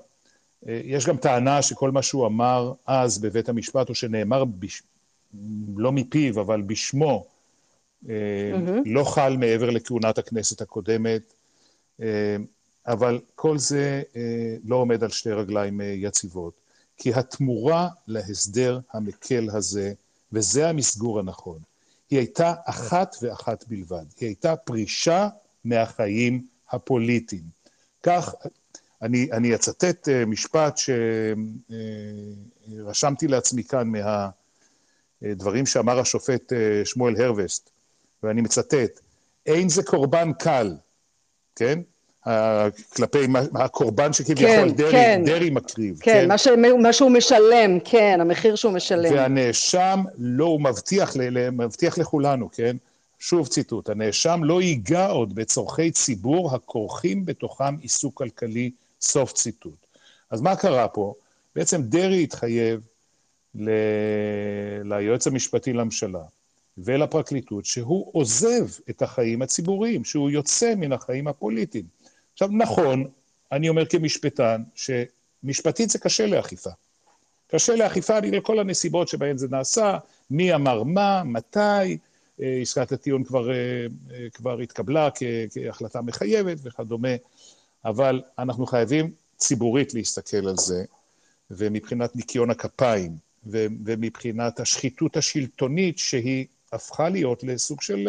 אה, 0.68 0.80
יש 0.84 1.06
גם 1.06 1.16
טענה 1.16 1.62
שכל 1.62 1.90
מה 1.90 2.02
שהוא 2.02 2.26
אמר 2.26 2.72
אז 2.86 3.18
בבית 3.18 3.48
המשפט, 3.48 3.88
או 3.88 3.94
שנאמר 3.94 4.44
בש... 4.44 4.82
לא 5.76 5.92
מפיו, 5.92 6.40
אבל 6.40 6.62
בשמו, 6.62 7.26
mm-hmm. 8.04 8.08
לא 8.86 9.04
חל 9.04 9.36
מעבר 9.36 9.70
לכהונת 9.70 10.18
הכנסת 10.18 10.60
הקודמת, 10.60 11.32
אבל 12.86 13.20
כל 13.34 13.58
זה 13.58 14.02
לא 14.64 14.76
עומד 14.76 15.04
על 15.04 15.10
שתי 15.10 15.30
רגליים 15.30 15.80
יציבות, 15.80 16.59
כי 17.00 17.14
התמורה 17.14 17.88
להסדר 18.06 18.80
המקל 18.92 19.48
הזה, 19.52 19.92
וזה 20.32 20.68
המסגור 20.68 21.18
הנכון, 21.18 21.58
היא 22.10 22.18
הייתה 22.18 22.54
אחת 22.64 23.16
ואחת 23.22 23.64
בלבד, 23.68 24.04
היא 24.20 24.26
הייתה 24.28 24.56
פרישה 24.56 25.28
מהחיים 25.64 26.46
הפוליטיים. 26.70 27.44
כך, 28.02 28.34
אני, 29.02 29.28
אני 29.32 29.54
אצטט 29.54 30.08
אה, 30.08 30.26
משפט 30.26 30.78
שרשמתי 32.78 33.26
אה, 33.26 33.30
לעצמי 33.30 33.64
כאן 33.64 33.92
מהדברים 35.22 35.66
שאמר 35.66 35.98
השופט 35.98 36.52
אה, 36.52 36.82
שמואל 36.84 37.22
הרווסט, 37.22 37.70
ואני 38.22 38.40
מצטט, 38.40 39.00
אין 39.46 39.68
זה 39.68 39.82
קורבן 39.82 40.32
קל, 40.32 40.76
כן? 41.56 41.80
כלפי 42.96 43.18
הקורבן 43.54 44.12
שכביכול 44.12 44.46
כן, 44.46 44.70
דרעי, 44.70 44.92
כן. 44.92 45.22
דרעי 45.26 45.50
מקריב. 45.50 45.98
כן, 46.00 46.12
כן? 46.12 46.28
מה, 46.28 46.38
ש, 46.38 46.48
מה 46.82 46.92
שהוא 46.92 47.10
משלם, 47.10 47.78
כן, 47.84 48.18
המחיר 48.20 48.56
שהוא 48.56 48.72
משלם. 48.72 49.12
והנאשם, 49.14 50.00
לא, 50.18 50.44
הוא 50.44 50.60
מבטיח, 50.60 51.16
מבטיח 51.52 51.98
לכולנו, 51.98 52.50
כן? 52.52 52.76
שוב 53.18 53.48
ציטוט, 53.48 53.88
הנאשם 53.88 54.40
לא 54.44 54.62
ייגע 54.62 55.06
עוד 55.06 55.34
בצורכי 55.34 55.90
ציבור 55.90 56.54
הכורכים 56.54 57.24
בתוכם 57.24 57.76
עיסוק 57.80 58.18
כלכלי, 58.18 58.70
סוף 59.00 59.32
ציטוט. 59.32 59.86
אז 60.30 60.40
מה 60.40 60.56
קרה 60.56 60.88
פה? 60.88 61.14
בעצם 61.56 61.82
דרעי 61.82 62.22
התחייב 62.22 62.80
ל... 63.54 63.70
ליועץ 64.84 65.26
המשפטי 65.26 65.72
לממשלה 65.72 66.22
ולפרקליטות 66.78 67.64
שהוא 67.64 68.10
עוזב 68.12 68.66
את 68.90 69.02
החיים 69.02 69.42
הציבוריים, 69.42 70.04
שהוא 70.04 70.30
יוצא 70.30 70.74
מן 70.74 70.92
החיים 70.92 71.28
הפוליטיים. 71.28 71.84
עכשיו, 72.42 72.56
נכון, 72.56 73.08
אני 73.52 73.68
אומר 73.68 73.86
כמשפטן, 73.86 74.62
שמשפטית 74.74 75.90
זה 75.90 75.98
קשה 75.98 76.26
לאכיפה. 76.26 76.70
קשה 77.46 77.76
לאכיפה 77.76 78.20
בגלל 78.20 78.40
כל 78.40 78.58
הנסיבות 78.58 79.08
שבהן 79.08 79.38
זה 79.38 79.48
נעשה, 79.50 79.98
מי 80.30 80.54
אמר 80.54 80.82
מה, 80.82 81.22
מתי, 81.24 81.98
אה, 82.40 82.58
עסקת 82.62 82.92
הטיעון 82.92 83.24
כבר, 83.24 83.50
אה, 83.50 83.56
אה, 84.10 84.30
כבר 84.34 84.58
התקבלה 84.58 85.08
כהחלטה 85.50 86.02
מחייבת 86.02 86.56
וכדומה, 86.62 87.08
אבל 87.84 88.22
אנחנו 88.38 88.66
חייבים 88.66 89.10
ציבורית 89.36 89.94
להסתכל 89.94 90.48
על 90.48 90.56
זה, 90.56 90.84
ומבחינת 91.50 92.16
ניקיון 92.16 92.50
הכפיים, 92.50 93.16
ומבחינת 93.46 94.60
השחיתות 94.60 95.16
השלטונית 95.16 95.98
שהיא 95.98 96.46
הפכה 96.72 97.08
להיות 97.08 97.42
לסוג 97.44 97.82
של 97.82 98.08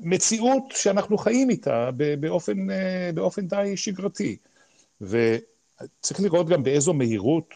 מציאות 0.00 0.62
שאנחנו 0.70 1.18
חיים 1.18 1.50
איתה 1.50 1.90
באופן, 2.20 2.66
באופן 3.14 3.46
די 3.46 3.72
שגרתי. 3.76 4.36
וצריך 5.00 6.20
לראות 6.20 6.48
גם 6.48 6.62
באיזו 6.62 6.92
מהירות 6.92 7.54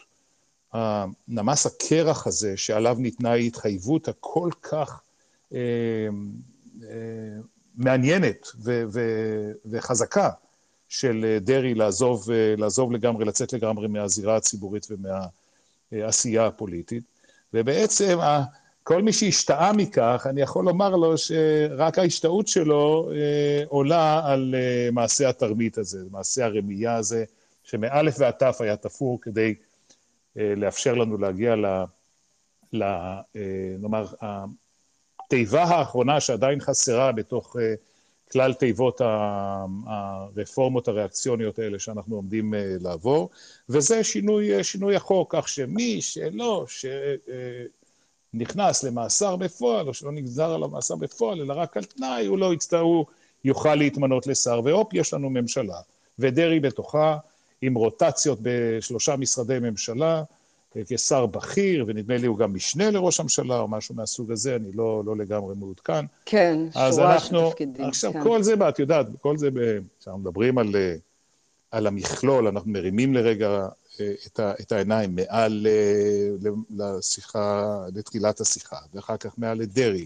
נמס 1.27 1.65
הקרח 1.65 2.27
הזה 2.27 2.57
שעליו 2.57 2.95
ניתנה 2.99 3.31
ההתחייבות 3.31 4.07
הכל 4.07 4.49
כך 4.61 5.01
אה, 5.53 5.59
אה, 6.83 6.87
מעניינת 7.75 8.47
ו, 8.63 8.83
ו, 8.93 9.01
וחזקה 9.65 10.29
של 10.89 11.37
דרעי 11.41 11.73
לעזוב, 11.73 12.29
לעזוב 12.57 12.91
לגמרי, 12.91 13.25
לצאת 13.25 13.53
לגמרי 13.53 13.87
מהזירה 13.87 14.35
הציבורית 14.35 14.87
ומהעשייה 15.91 16.45
הפוליטית. 16.45 17.03
ובעצם 17.53 18.19
כל 18.87 19.01
מי 19.01 19.13
שהשתאה 19.13 19.73
מכך, 19.73 20.27
אני 20.29 20.41
יכול 20.41 20.65
לומר 20.65 20.95
לו 20.95 21.17
שרק 21.17 21.99
ההשתאות 21.99 22.47
שלו 22.47 23.09
אה, 23.11 23.63
עולה 23.67 24.21
על 24.25 24.55
אה, 24.57 24.89
מעשה 24.91 25.29
התרמית 25.29 25.77
הזה, 25.77 25.99
מעשה 26.11 26.45
הרמייה 26.45 26.95
הזה, 26.95 27.25
שמאלף 27.63 28.15
ועד 28.19 28.33
תף 28.33 28.57
היה 28.59 28.75
תפור 28.75 29.21
כדי 29.21 29.55
אה, 30.37 30.53
לאפשר 30.57 30.93
לנו 30.93 31.17
להגיע 31.17 31.55
ל... 31.55 31.65
ל 32.73 32.83
אה, 32.83 33.15
נאמר, 33.79 34.05
התיבה 35.25 35.63
האחרונה 35.63 36.19
שעדיין 36.19 36.59
חסרה 36.59 37.11
בתוך 37.11 37.55
אה, 37.59 37.73
כלל 38.31 38.53
תיבות 38.53 39.01
הרפורמות 39.85 40.87
הריאקציוניות 40.87 41.59
האלה 41.59 41.79
שאנחנו 41.79 42.15
עומדים 42.15 42.53
לעבור, 42.81 43.29
וזה 43.69 44.03
שינוי, 44.03 44.63
שינוי 44.63 44.95
החוק, 44.95 45.35
כך 45.35 45.47
שמי 45.47 46.01
שלא, 46.01 46.65
שנכנס 48.31 48.83
למאסר 48.83 49.35
בפועל, 49.35 49.87
או 49.87 49.93
שלא 49.93 50.11
נגזר 50.11 50.51
עליו 50.51 50.69
מאסר 50.69 50.95
בפועל, 50.95 51.41
אלא 51.41 51.53
רק 51.53 51.77
על 51.77 51.83
תנאי, 51.83 52.25
הוא 52.25 52.37
לא 52.37 52.53
יצטרך, 52.53 52.81
הוא 52.81 53.05
יוכל 53.43 53.75
להתמנות 53.75 54.27
לשר, 54.27 54.61
והופ, 54.63 54.93
יש 54.93 55.13
לנו 55.13 55.29
ממשלה, 55.29 55.79
ודרעי 56.19 56.59
בתוכה, 56.59 57.17
עם 57.61 57.75
רוטציות 57.75 58.39
בשלושה 58.41 59.15
משרדי 59.15 59.59
ממשלה, 59.59 60.23
אה, 60.75 60.81
כשר 60.87 61.25
בכיר, 61.25 61.85
ונדמה 61.87 62.17
לי 62.17 62.27
הוא 62.27 62.37
גם 62.37 62.53
משנה 62.53 62.91
לראש 62.91 63.19
הממשלה, 63.19 63.59
או 63.59 63.67
משהו 63.67 63.95
מהסוג 63.95 64.31
הזה, 64.31 64.55
אני 64.55 64.71
לא, 64.71 65.03
לא 65.05 65.17
לגמרי 65.17 65.55
מעודכן. 65.55 66.05
כן, 66.25 66.59
שורה 66.73 67.19
של 67.19 67.49
תפקידים. 67.49 67.85
עכשיו, 67.85 68.13
כן. 68.13 68.23
כל 68.23 68.43
זה, 68.43 68.53
את 68.69 68.79
יודעת, 68.79 69.05
כל 69.21 69.37
זה, 69.37 69.49
כשאנחנו 69.99 70.21
מדברים 70.21 70.57
על, 70.57 70.75
אה, 70.75 70.95
על 71.71 71.87
המכלול, 71.87 72.47
אנחנו 72.47 72.71
מרימים 72.71 73.13
לרגע 73.13 73.67
את, 74.27 74.39
ה, 74.39 74.53
את 74.61 74.71
העיניים 74.71 75.15
מעל 75.15 75.67
לשיחה, 76.69 77.77
לתחילת 77.95 78.41
השיחה, 78.41 78.77
ואחר 78.93 79.17
כך 79.17 79.33
מעל 79.37 79.57
לדרעי. 79.57 80.05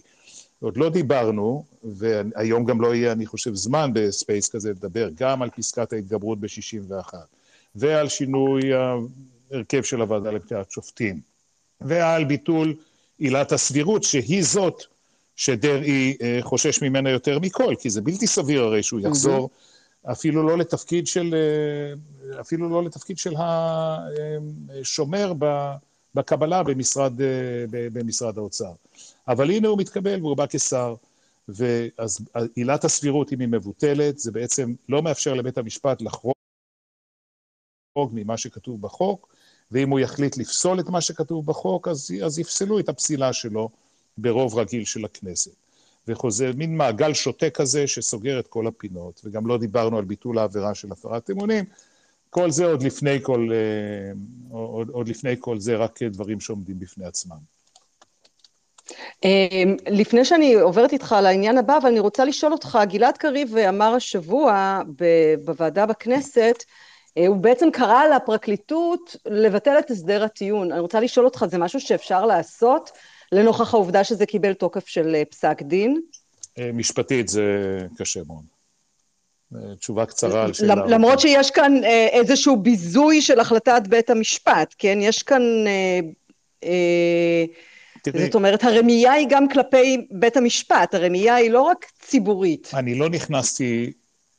עוד 0.62 0.77
לא 0.77 0.89
דיברנו, 0.89 1.65
והיום 1.84 2.65
גם 2.65 2.82
לא 2.82 2.95
יהיה, 2.95 3.12
אני 3.12 3.25
חושב, 3.25 3.56
זמן 3.56 3.91
בספייס 3.93 4.49
כזה 4.49 4.69
לדבר, 4.69 5.10
גם 5.15 5.41
על 5.41 5.49
פסקת 5.49 5.93
ההתגברות 5.93 6.39
ב-61. 6.39 7.13
ועל 7.75 8.10
שינוי 8.10 8.62
ההרכב 8.73 9.84
של 9.84 10.01
הוועדה 10.01 10.32
לבחירת 10.32 10.71
שופטים, 10.71 11.19
ועל 11.82 12.23
ביטול 12.23 12.75
עילת 13.19 13.51
הסבירות, 13.51 14.04
שהיא 14.04 14.43
זאת 14.43 14.84
שדרעי 15.36 16.17
אה, 16.21 16.39
חושש 16.41 16.82
ממנה 16.82 17.10
יותר 17.10 17.39
מכל, 17.39 17.75
כי 17.80 17.89
זה 17.89 18.01
בלתי 18.01 18.27
סביר 18.27 18.63
הרי 18.63 18.84
שהוא 18.84 18.99
יחזור 18.99 19.49
אפילו 20.06 20.48
לא 20.48 20.58
לתפקיד 20.58 21.08
של, 21.08 21.36
אה, 21.36 22.42
אפילו 22.42 22.70
לא 22.70 22.84
לתפקיד 22.84 23.18
של 23.18 23.34
השומר 24.80 25.34
בקבלה 26.16 26.64
במשרד, 26.64 27.22
אה, 27.22 27.66
במשרד 27.72 28.38
האוצר. 28.38 28.74
אבל 29.28 29.52
הנה 29.52 29.68
הוא 29.68 29.78
מתקבל 29.78 30.20
והוא 30.22 30.38
בא 30.38 30.46
כשר. 30.50 30.96
ואז 31.48 32.20
עילת 32.56 32.84
הסבירות, 32.84 33.34
אם 33.34 33.40
היא 33.40 33.48
מבוטלת, 33.48 34.20
זה 34.20 34.32
בעצם 34.32 34.74
לא 34.90 35.02
מאפשר 35.02 35.34
לבית 35.34 35.58
המשפט 35.58 36.02
לחרוג 36.02 36.34
ממה 38.12 38.38
שכתוב 38.38 38.82
בחוק, 38.82 39.36
ואם 39.72 39.90
הוא 39.90 40.00
יחליט 40.00 40.38
לפסול 40.38 40.80
את 40.80 40.90
מה 40.90 41.02
שכתוב 41.02 41.46
בחוק, 41.46 41.88
אז, 41.88 42.12
אז 42.26 42.40
יפסלו 42.40 42.80
את 42.80 42.90
הפסילה 42.90 43.34
שלו 43.34 43.70
ברוב 44.18 44.60
רגיל 44.60 44.86
של 44.86 45.06
הכנסת. 45.06 45.56
וחוזר 46.08 46.52
מין 46.56 46.78
מעגל 46.78 47.14
שוטה 47.14 47.50
כזה 47.50 47.88
שסוגר 47.88 48.40
את 48.40 48.48
כל 48.48 48.68
הפינות, 48.68 49.22
וגם 49.24 49.48
לא 49.48 49.58
דיברנו 49.58 49.98
על 49.98 50.04
ביטול 50.04 50.38
העבירה 50.38 50.76
של 50.76 50.92
הפרת 50.92 51.30
אמונים. 51.30 51.66
כל 52.30 52.52
זה 52.52 52.66
עוד 52.66 52.84
לפני 52.84 53.20
כל, 53.22 53.50
אה, 53.52 54.12
עוד, 54.52 54.90
עוד 54.90 55.08
לפני 55.08 55.36
כל 55.40 55.60
זה, 55.60 55.76
רק 55.76 56.04
דברים 56.04 56.40
שעומדים 56.40 56.80
בפני 56.80 57.06
עצמם. 57.06 57.38
אמ, 59.24 59.76
לפני 59.88 60.26
שאני 60.26 60.54
עוברת 60.54 60.94
איתך 60.94 61.16
לעניין 61.24 61.58
הבא, 61.58 61.78
אבל 61.78 61.90
אני 61.90 62.00
רוצה 62.00 62.26
לשאול 62.26 62.52
אותך, 62.52 62.80
גלעד 62.88 63.18
קריב 63.18 63.58
אמר 63.58 63.94
השבוע 63.96 64.82
בוועדה 65.46 65.86
בכנסת, 65.86 66.64
אה, 67.18 67.28
הוא 67.28 67.38
בעצם 67.38 67.72
קרא 67.72 68.04
לפרקליטות 68.16 69.16
לבטל 69.26 69.80
את 69.80 69.92
הסדר 69.92 70.24
הטיעון. 70.24 70.72
אני 70.72 70.80
רוצה 70.80 71.00
לשאול 71.00 71.26
אותך, 71.26 71.46
זה 71.50 71.58
משהו 71.58 71.80
שאפשר 71.80 72.26
לעשות 72.26 72.92
לנוכח 73.32 73.74
העובדה 73.74 74.04
שזה 74.04 74.26
קיבל 74.26 74.54
תוקף 74.54 74.88
של 74.88 75.15
אה, 75.15 75.26
פסק 75.26 75.62
דין? 75.62 76.02
אה, 76.60 76.70
משפטית 76.74 77.28
זה 77.28 77.78
קשה 77.98 78.20
מאוד. 78.28 78.44
תשובה 79.80 80.06
קצרה 80.06 80.44
על 80.44 80.54
שאלה. 80.54 80.76
למרות 80.76 81.20
שיש 81.20 81.52
כאן 81.52 81.84
איזשהו 82.12 82.58
ביזוי 82.58 83.22
של 83.22 83.39
החלטת 83.39 83.82
בית 83.89 84.10
המשפט, 84.10 84.76
כן? 84.78 84.98
יש 85.02 85.24
כאן... 85.24 85.41
תראי, 88.04 88.26
זאת 88.26 88.36
אומרת, 88.36 88.63
הרמייה 88.63 89.12
היא 89.12 89.28
גם 89.30 89.50
כלפי 89.50 90.08
בית 90.12 90.38
המשפט, 90.38 90.94
הרמייה 90.94 91.36
היא 91.36 91.52
לא 91.52 91.62
רק 91.62 91.86
ציבורית. 92.02 92.72
אני 92.74 92.96
לא 92.96 93.10
נכנסתי, 93.10 93.91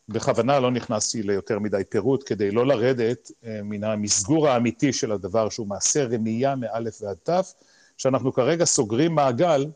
בכוונה 0.08 0.60
לא 0.60 0.70
נכנסתי 0.70 1.22
ליותר 1.22 1.58
מדי 1.58 1.82
פירוט, 1.88 2.22
כדי 2.26 2.50
לא 2.50 2.66
לרדת 2.66 3.30
אה, 3.46 3.60
מן 3.64 3.84
המסגור 3.84 4.48
האמיתי 4.48 4.92
של 4.92 5.12
הדבר, 5.12 5.48
שהוא 5.48 5.66
מעשה 5.66 6.04
רמייה 6.04 6.56
מאלף 6.56 7.02
ועד 7.02 7.16
תף, 7.22 7.52
שאנחנו 7.96 8.32
כרגע 8.32 8.64
סוגרים 8.64 9.14
מעגל 9.14 9.66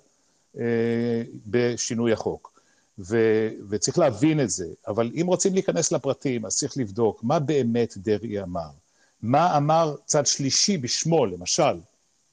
אה, 0.59 1.23
בשינוי 1.47 2.13
החוק. 2.13 2.57
ו, 2.99 3.17
וצריך 3.69 3.99
להבין 3.99 4.41
את 4.41 4.51
זה, 4.51 4.67
אבל 4.87 5.11
אם 5.21 5.27
רוצים 5.27 5.55
להיכנס 5.55 5.93
לפרטים, 5.93 6.47
אז 6.47 6.57
צריך 6.57 6.79
לבדוק 6.79 7.25
מה 7.25 7.39
באמת 7.39 7.95
דרעי 7.97 8.43
אמר. 8.43 8.69
מה 9.23 9.57
אמר 9.57 9.97
צד 10.05 10.27
שלישי 10.27 10.79
בשמו, 10.79 11.27
למשל, 11.27 11.77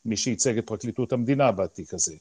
מי 0.06 0.18
שייצג 0.18 0.58
את 0.58 0.68
פרקליטות 0.68 1.14
המדינה 1.14 1.52
בתיק 1.52 1.94
הזה. 1.94 2.14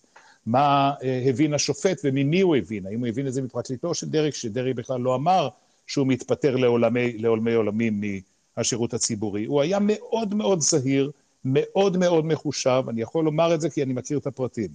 מה 0.46 0.92
אה, 1.03 1.22
הבין 1.27 1.55
השופט 1.55 2.01
וממי 2.05 2.40
הוא 2.40 2.57
הבין, 2.57 2.87
האם 2.87 3.01
הוא 3.01 3.07
הבין 3.07 3.27
את 3.27 3.33
זה 3.33 3.42
מפרקליטו 3.42 3.94
של 3.94 4.09
דרעי, 4.09 4.33
שדרעי 4.33 4.75
בכלל 4.75 5.01
לא 5.01 5.14
אמר 5.14 5.48
שהוא 5.87 6.07
מתפטר 6.07 6.57
לעולמי, 6.57 7.18
לעולמי 7.18 7.55
עולמים 7.55 8.01
מהשירות 8.57 8.94
הציבורי. 8.94 9.44
הוא 9.44 9.61
היה 9.61 9.79
מאוד 9.81 10.35
מאוד 10.35 10.61
זהיר, 10.61 11.11
מאוד 11.44 11.96
מאוד 11.96 12.26
מחושב, 12.26 12.83
אני 12.88 13.02
יכול 13.02 13.24
לומר 13.24 13.55
את 13.55 13.61
זה 13.61 13.70
כי 13.70 13.83
אני 13.83 13.92
מכיר 13.92 14.18
את 14.18 14.26
הפרטים, 14.26 14.68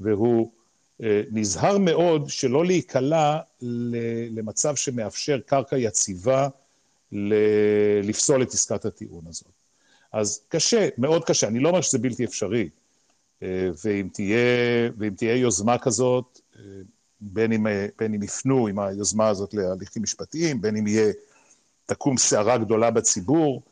והוא 0.00 0.50
אה, 1.02 1.22
נזהר 1.30 1.78
מאוד 1.78 2.28
שלא 2.28 2.64
להיקלע 2.64 3.38
למצב 4.30 4.76
שמאפשר 4.76 5.40
קרקע 5.46 5.76
יציבה 5.76 6.48
לפסול 8.02 8.42
את 8.42 8.48
עסקת 8.48 8.84
הטיעון 8.84 9.24
הזאת. 9.28 9.52
אז 10.12 10.40
קשה, 10.48 10.88
מאוד 10.98 11.24
קשה, 11.24 11.46
אני 11.48 11.58
לא 11.58 11.68
אומר 11.68 11.80
שזה 11.80 11.98
בלתי 11.98 12.24
אפשרי, 12.24 12.68
אה, 13.42 13.68
ואם 13.84 14.08
תהיה, 14.12 14.38
ואם 14.98 15.14
תהיה 15.14 15.36
יוזמה 15.36 15.78
כזאת, 15.78 16.40
אה, 16.56 16.62
בין 17.20 17.52
אם, 17.52 17.66
בין 17.98 18.14
אם 18.14 18.22
יפנו 18.22 18.66
עם 18.66 18.78
היוזמה 18.78 19.28
הזאת 19.28 19.54
להליכים 19.54 20.02
משפטיים, 20.02 20.60
בין 20.60 20.76
אם 20.76 20.86
יהיה, 20.86 21.12
תקום 21.86 22.16
סערה 22.16 22.58
גדולה 22.58 22.90
בציבור, 22.90 23.62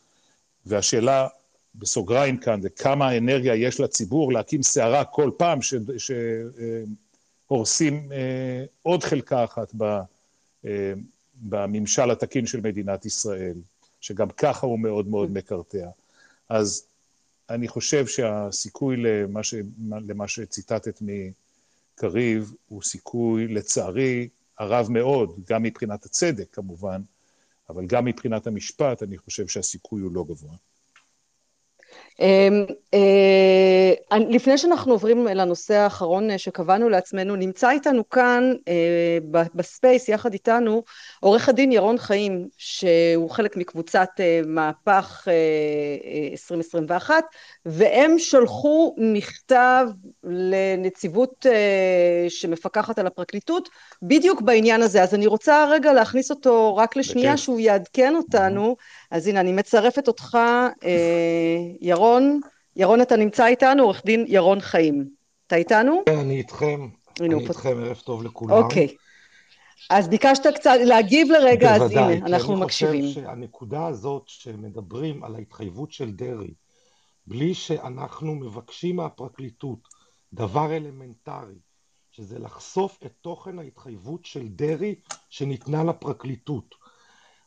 והשאלה 0.66 1.28
בסוגריים 1.74 2.36
כאן, 2.36 2.62
זה 2.62 2.70
כמה 2.70 3.18
אנרגיה 3.18 3.54
יש 3.54 3.80
לציבור 3.80 4.32
להקים 4.32 4.62
סערה 4.62 5.04
כל 5.04 5.30
פעם 5.36 5.58
שהורסים 7.48 8.12
אה, 8.12 8.64
עוד 8.82 9.02
חלקה 9.02 9.44
אחת 9.44 9.72
אה, 10.64 10.92
בממשל 11.34 12.10
התקין 12.10 12.46
של 12.46 12.60
מדינת 12.60 13.06
ישראל, 13.06 13.56
שגם 14.00 14.28
ככה 14.28 14.66
הוא 14.66 14.78
מאוד 14.78 15.08
מאוד 15.08 15.30
מקרטע. 15.30 15.88
אז 16.48 16.86
אני 17.50 17.68
חושב 17.68 18.06
שהסיכוי 18.06 18.96
למה, 18.96 19.42
ש, 19.42 19.54
למה 19.88 20.28
שציטטת 20.28 21.02
מקריב 21.02 22.54
הוא 22.68 22.82
סיכוי, 22.82 23.48
לצערי, 23.48 24.28
הרב 24.58 24.90
מאוד, 24.90 25.40
גם 25.48 25.62
מבחינת 25.62 26.04
הצדק 26.04 26.46
כמובן, 26.52 27.02
אבל 27.68 27.86
גם 27.86 28.04
מבחינת 28.04 28.46
המשפט, 28.46 29.02
אני 29.02 29.18
חושב 29.18 29.46
שהסיכוי 29.46 30.02
הוא 30.02 30.12
לא 30.12 30.24
גבוה. 30.24 30.54
אמ, 32.20 32.64
אה, 32.94 34.18
לפני 34.18 34.58
שאנחנו 34.58 34.92
עוברים 34.92 35.26
לנושא 35.26 35.74
האחרון 35.74 36.30
אה, 36.30 36.38
שקבענו 36.38 36.88
לעצמנו, 36.88 37.36
נמצא 37.36 37.70
איתנו 37.70 38.08
כאן 38.08 38.52
אה, 38.68 39.18
בספייס 39.54 40.08
יחד 40.08 40.32
איתנו 40.32 40.82
עורך 41.20 41.48
הדין 41.48 41.72
ירון 41.72 41.98
חיים, 41.98 42.48
שהוא 42.58 43.30
חלק 43.30 43.56
מקבוצת 43.56 44.08
מהפך 44.46 45.28
2021, 46.32 47.24
והם 47.66 48.18
שלחו 48.18 48.94
מכתב 48.98 49.86
לנציבות 50.24 51.46
שמפקחת 52.28 52.98
על 52.98 53.06
הפרקליטות 53.06 53.68
בדיוק 54.02 54.40
בעניין 54.42 54.82
הזה. 54.82 55.02
אז 55.02 55.14
אני 55.14 55.26
רוצה 55.26 55.66
רגע 55.70 55.92
להכניס 55.92 56.30
אותו 56.30 56.76
רק 56.76 56.96
לשנייה, 56.96 57.36
שהוא 57.36 57.60
יעדכן 57.60 58.16
אותנו. 58.16 58.76
אז 59.10 59.26
הנה, 59.26 59.40
אני 59.40 59.52
מצרפת 59.52 60.08
אותך, 60.08 60.38
ירון. 61.80 62.03
ירון, 62.04 62.40
ירון 62.76 63.00
אתה 63.00 63.16
נמצא 63.16 63.46
איתנו, 63.46 63.82
עורך 63.82 64.02
דין 64.04 64.24
ירון 64.28 64.60
חיים. 64.60 65.08
אתה 65.46 65.56
איתנו? 65.56 66.02
כן, 66.06 66.18
אני 66.18 66.36
איתכם. 66.36 66.88
אני 67.20 67.34
איתכם, 67.34 67.78
ערב 67.78 67.96
טוב 67.96 68.22
לכולם. 68.22 68.52
אוקיי. 68.52 68.94
אז 69.90 70.08
ביקשת 70.08 70.46
קצת 70.54 70.76
להגיב 70.84 71.28
לרגע, 71.30 71.74
אז 71.74 71.90
הנה, 71.90 72.12
אנחנו 72.12 72.56
מקשיבים. 72.56 73.00
בוודאי, 73.00 73.14
כי 73.14 73.20
אני 73.20 73.28
חושב 73.28 73.30
שהנקודה 73.30 73.86
הזאת 73.86 74.22
שמדברים 74.26 75.24
על 75.24 75.34
ההתחייבות 75.34 75.92
של 75.92 76.12
דרעי, 76.12 76.54
בלי 77.26 77.54
שאנחנו 77.54 78.34
מבקשים 78.34 78.96
מהפרקליטות 78.96 79.88
דבר 80.32 80.76
אלמנטרי, 80.76 81.58
שזה 82.10 82.38
לחשוף 82.38 82.98
את 83.06 83.12
תוכן 83.20 83.58
ההתחייבות 83.58 84.24
של 84.24 84.48
דרעי 84.48 84.94
שניתנה 85.30 85.84
לפרקליטות. 85.84 86.74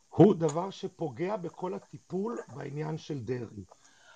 הוא 0.09 0.35
דבר 0.35 0.69
שפוגע 0.69 1.35
בכל 1.35 1.73
הטיפול 1.73 2.37
בעניין 2.55 2.97
של 2.97 3.19
דרעי. 3.19 3.63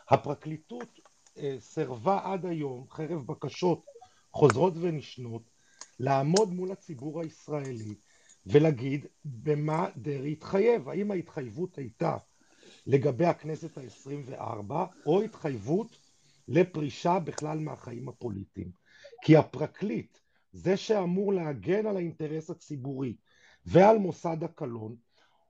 הפרקליטות 0.09 0.99
אה, 1.37 1.55
סירבה 1.59 2.19
עד 2.23 2.45
היום, 2.45 2.85
חרף 2.89 3.23
בקשות 3.23 3.85
חוזרות 4.33 4.73
ונשנות, 4.81 5.51
לעמוד 5.99 6.53
מול 6.53 6.71
הציבור 6.71 7.21
הישראלי 7.21 7.95
ולהגיד 8.45 9.05
במה 9.25 9.89
דרעי 9.97 10.31
התחייב, 10.31 10.89
האם 10.89 11.11
ההתחייבות 11.11 11.77
הייתה 11.77 12.17
לגבי 12.87 13.25
הכנסת 13.25 13.77
העשרים 13.77 14.23
וארבע 14.25 14.85
או 15.05 15.21
התחייבות 15.21 15.97
לפרישה 16.47 17.19
בכלל 17.19 17.59
מהחיים 17.59 18.09
הפוליטיים. 18.09 18.71
כי 19.21 19.37
הפרקליט, 19.37 20.17
זה 20.53 20.77
שאמור 20.77 21.33
להגן 21.33 21.85
על 21.85 21.97
האינטרס 21.97 22.49
הציבורי 22.49 23.15
ועל 23.65 23.97
מוסד 23.97 24.43
הקלון, 24.43 24.95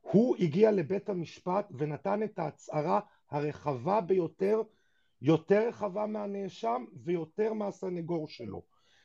הוא 0.02 0.36
הגיע 0.40 0.72
לבית 0.72 1.10
המשפט 1.10 1.72
ונתן 1.78 2.24
את 2.24 2.40
ההצהרה 2.40 3.00
הרחבה 3.32 4.02
ביותר, 4.02 4.62
יותר 5.22 5.68
רחבה 5.68 6.06
מהנאשם 6.06 6.86
ויותר 7.04 7.54
מהסנגור 7.54 8.28
שלו, 8.28 8.64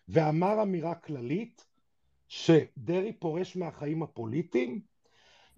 ואמר 0.08 0.62
אמירה 0.62 0.94
כללית 0.94 1.66
שדרעי 2.28 3.12
פורש 3.12 3.56
מהחיים 3.56 4.02
הפוליטיים, 4.02 4.80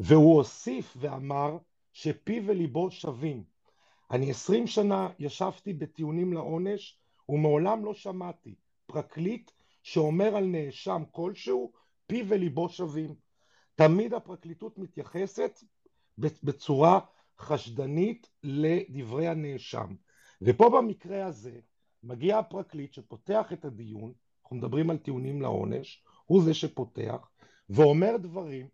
והוא 0.00 0.36
הוסיף 0.36 0.96
ואמר 1.00 1.58
שפיו 1.92 2.42
וליבו 2.46 2.90
שווים. 2.90 3.44
אני 4.10 4.30
עשרים 4.30 4.66
שנה 4.66 5.08
ישבתי 5.18 5.72
בטיעונים 5.72 6.32
לעונש 6.32 6.98
ומעולם 7.28 7.84
לא 7.84 7.94
שמעתי 7.94 8.54
פרקליט 8.86 9.50
שאומר 9.82 10.36
על 10.36 10.44
נאשם 10.44 11.02
כלשהו 11.10 11.72
פיו 12.06 12.24
וליבו 12.28 12.68
שווים. 12.68 13.14
תמיד 13.74 14.14
הפרקליטות 14.14 14.78
מתייחסת 14.78 15.58
בצורה 16.18 17.00
חשדנית 17.40 18.30
לדברי 18.42 19.28
הנאשם. 19.28 19.94
ופה 20.42 20.70
במקרה 20.70 21.26
הזה 21.26 21.60
מגיע 22.02 22.38
הפרקליט 22.38 22.92
שפותח 22.92 23.52
את 23.52 23.64
הדיון, 23.64 24.12
אנחנו 24.42 24.56
מדברים 24.56 24.90
על 24.90 24.96
טיעונים 24.96 25.42
לעונש, 25.42 26.04
הוא 26.24 26.42
זה 26.42 26.54
שפותח, 26.54 27.30
ואומר 27.70 28.16
דברים 28.16 28.68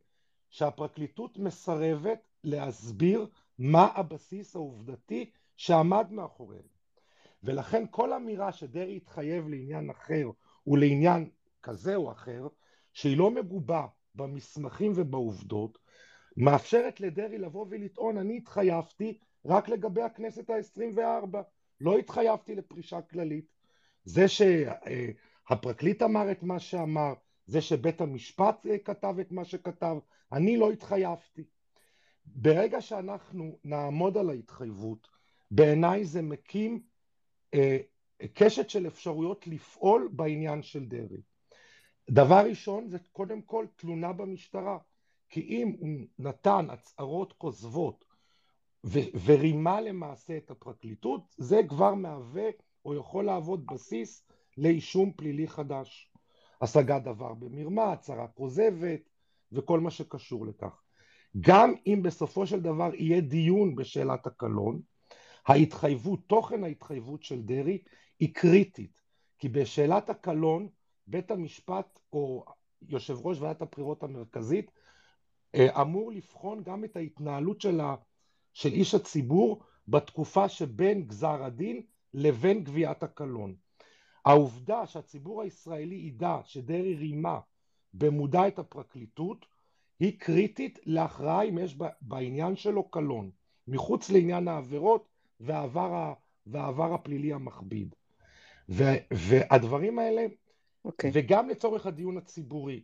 שהפרקליטות 0.51 1.39
מסרבת 1.39 2.21
להסביר 2.45 3.27
מה 3.59 3.89
הבסיס 3.95 4.57
העובדתי 4.57 5.31
שעמד 5.57 6.13
מאחוריהם. 6.13 6.75
ולכן 7.43 7.85
כל 7.91 8.13
אמירה 8.13 8.53
שדרעי 8.53 8.97
התחייב 8.97 9.49
לעניין 9.49 9.91
אחר 9.91 10.31
ולעניין 10.67 11.31
כזה 11.63 11.97
או 11.97 12.13
אחר, 12.13 12.49
שהיא 12.93 13.17
לא 13.17 13.31
מגובה 13.31 13.87
במסמכים 14.15 14.93
ובעובדות, 14.95 15.79
מאפשרת 16.37 17.01
לדרעי 17.01 17.39
לבוא 17.39 17.67
ולטעון 17.69 18.19
אני 18.19 18.37
התחייבתי 18.37 19.19
רק 19.45 19.69
לגבי 19.69 20.03
הכנסת 20.03 20.51
העשרים 20.51 20.91
וארבע, 20.95 21.43
לא 21.81 21.99
התחייבתי 21.99 22.55
לפרישה 22.55 23.03
כללית. 23.03 23.47
זה 24.05 24.29
שהפרקליט 24.29 26.03
אמר 26.03 26.31
את 26.31 26.43
מה 26.43 26.59
שאמר, 26.59 27.15
זה 27.47 27.61
שבית 27.61 28.01
המשפט 28.01 28.67
כתב 28.85 29.15
את 29.21 29.33
מה 29.33 29.45
שכתב, 29.45 29.97
אני 30.33 30.57
לא 30.57 30.71
התחייבתי. 30.71 31.45
ברגע 32.27 32.81
שאנחנו 32.81 33.59
נעמוד 33.65 34.19
על 34.19 34.31
ההתחייבות, 34.31 35.09
בעיניי 35.51 36.05
זה 36.05 36.23
מקים 36.23 36.83
אה, 37.55 37.79
קשת 38.35 38.71
של 38.71 38.87
אפשרויות 38.87 39.47
לפעול 39.47 40.09
בעניין 40.13 40.63
של 40.63 40.85
דרעי. 40.85 41.23
דבר 42.11 42.45
ראשון 42.49 42.89
זה 42.89 42.99
קודם 43.13 43.43
כל 43.43 43.67
תלונה 43.77 44.13
במשטרה. 44.13 44.79
כי 45.35 45.41
אם 45.41 45.77
הוא 45.79 46.07
נתן 46.19 46.67
הצהרות 46.71 47.33
כוזבות 47.33 48.05
ו- 48.87 49.19
ורימה 49.25 49.81
למעשה 49.81 50.37
את 50.37 50.51
הפרקליטות, 50.51 51.35
זה 51.39 51.61
כבר 51.69 51.95
מהווה 51.95 52.49
או 52.85 52.95
יכול 52.95 53.25
להוות 53.25 53.67
בסיס 53.67 54.27
לאישום 54.59 55.13
פלילי 55.13 55.49
חדש. 55.49 56.13
השגת 56.61 57.03
דבר 57.03 57.35
במרמה, 57.35 57.93
הצהרה 57.93 58.29
כוזבת 58.29 59.01
וכל 59.53 59.81
מה 59.81 59.91
שקשור 59.91 60.47
לכך. 60.47 60.83
גם 61.41 61.75
אם 61.87 62.01
בסופו 62.03 62.47
של 62.47 62.61
דבר 62.61 62.95
יהיה 62.95 63.21
דיון 63.21 63.75
בשאלת 63.75 64.27
הקלון, 64.27 64.81
ההתחייבות, 65.47 66.21
תוכן 66.27 66.65
ההתחייבות 66.65 67.23
של 67.23 67.43
דרעי 67.43 67.79
היא 68.21 68.35
קריטית, 68.35 69.01
כי 69.39 69.49
בשאלת 69.49 70.11
הקלון 70.11 70.69
בית 71.07 71.31
המשפט 71.31 71.99
או 72.13 72.45
יושב 72.89 73.17
ראש 73.27 73.41
ועדת 73.41 73.63
הבחירות 73.63 74.03
המרכזית 74.03 74.71
אמור 75.55 76.13
לבחון 76.13 76.63
גם 76.63 76.85
את 76.85 76.97
ההתנהלות 76.97 77.61
של, 77.61 77.81
ה, 77.81 77.95
של 78.53 78.73
איש 78.73 78.95
הציבור 78.95 79.63
בתקופה 79.89 80.49
שבין 80.49 81.03
גזר 81.03 81.45
הדין 81.45 81.83
לבין 82.15 82.65
גביית 82.65 83.03
הקלון. 83.03 83.55
העובדה 84.25 84.87
שהציבור 84.87 85.43
הישראלי 85.43 85.95
ידע 85.95 86.39
שדרעי 86.45 86.95
רימה 86.95 87.41
במודע 87.95 88.49
את 88.49 88.59
הפרקליטות, 88.59 89.47
היא 90.01 90.19
קריטית 90.19 90.79
להכרעה 90.87 91.43
אם 91.43 91.59
יש 91.59 91.77
בעניין 92.01 92.57
שלו 92.57 92.91
קלון, 92.91 93.31
מחוץ 93.69 94.11
לעניין 94.11 94.49
העבירות 94.49 95.09
והעבר, 95.41 96.13
והעבר 96.47 96.95
הפלילי 96.95 97.33
המכביד. 97.33 97.95
ו, 98.69 98.85
והדברים 99.11 99.99
האלה, 99.99 100.27
okay. 100.27 100.35
אוקיי. 100.85 101.11
וגם 101.15 101.49
לצורך 101.49 101.87
הדיון 101.87 102.17
הציבורי, 102.17 102.83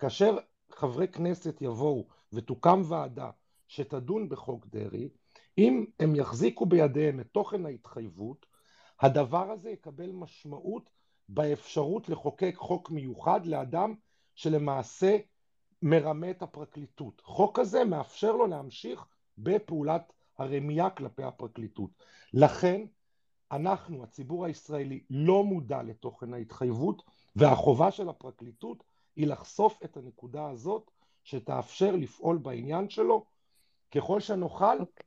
כאשר 0.00 0.38
חברי 0.74 1.08
כנסת 1.08 1.62
יבואו 1.62 2.08
ותוקם 2.32 2.82
ועדה 2.84 3.30
שתדון 3.68 4.28
בחוק 4.28 4.66
דרעי, 4.66 5.08
אם 5.58 5.84
הם 6.00 6.14
יחזיקו 6.14 6.66
בידיהם 6.66 7.20
את 7.20 7.26
תוכן 7.32 7.66
ההתחייבות, 7.66 8.46
הדבר 9.00 9.50
הזה 9.50 9.70
יקבל 9.70 10.10
משמעות 10.12 10.90
באפשרות 11.28 12.08
לחוקק 12.08 12.54
חוק 12.56 12.90
מיוחד 12.90 13.46
לאדם 13.46 13.94
שלמעשה 14.34 15.16
מרמה 15.82 16.30
את 16.30 16.42
הפרקליטות. 16.42 17.22
חוק 17.24 17.60
כזה 17.60 17.84
מאפשר 17.84 18.32
לו 18.32 18.46
להמשיך 18.46 19.06
בפעולת 19.38 20.12
הרמייה 20.38 20.90
כלפי 20.90 21.22
הפרקליטות. 21.22 21.90
לכן 22.34 22.86
אנחנו, 23.52 24.02
הציבור 24.02 24.44
הישראלי, 24.44 25.04
לא 25.10 25.44
מודע 25.44 25.82
לתוכן 25.82 26.34
ההתחייבות, 26.34 27.02
והחובה 27.36 27.90
של 27.90 28.08
הפרקליטות 28.08 28.84
היא 29.16 29.26
לחשוף 29.26 29.78
את 29.84 29.96
הנקודה 29.96 30.50
הזאת 30.50 30.90
שתאפשר 31.24 31.96
לפעול 31.96 32.38
בעניין 32.38 32.90
שלו 32.90 33.24
ככל 33.94 34.20
שנוכל 34.20 34.78
okay. 34.78 34.80
אוקיי. 34.80 35.06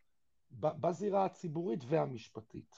בזירה 0.59 1.25
הציבורית 1.25 1.79
והמשפטית. 1.87 2.75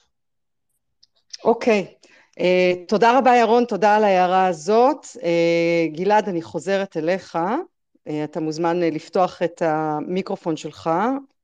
אוקיי, 1.44 1.94
okay. 2.00 2.06
uh, 2.30 2.88
תודה 2.88 3.18
רבה 3.18 3.36
ירון, 3.36 3.64
תודה 3.64 3.96
על 3.96 4.04
ההערה 4.04 4.46
הזאת. 4.46 5.04
Uh, 5.04 5.96
גלעד, 5.96 6.28
אני 6.28 6.42
חוזרת 6.42 6.96
אליך. 6.96 7.36
Uh, 7.36 8.10
אתה 8.24 8.40
מוזמן 8.40 8.80
לפתוח 8.80 9.42
את 9.42 9.62
המיקרופון 9.62 10.56
שלך, 10.56 10.90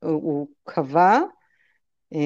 הוא 0.02 0.46
קבע. 0.64 1.18
Uh, 2.14 2.16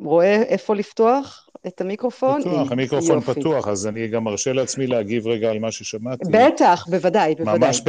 רואה 0.00 0.42
איפה 0.42 0.74
לפתוח 0.74 1.48
את 1.66 1.80
המיקרופון? 1.80 2.40
פתוח, 2.40 2.72
המיקרופון 2.72 3.16
יופי. 3.16 3.40
פתוח, 3.40 3.68
אז 3.68 3.86
אני 3.86 4.08
גם 4.08 4.24
מרשה 4.24 4.52
לעצמי 4.52 4.86
להגיב 4.86 5.26
רגע 5.26 5.50
על 5.50 5.58
מה 5.58 5.72
ששמעתי. 5.72 6.24
בטח, 6.30 6.86
בוודאי, 6.90 7.34
בוודאי. 7.34 7.58
ממש 7.58 7.82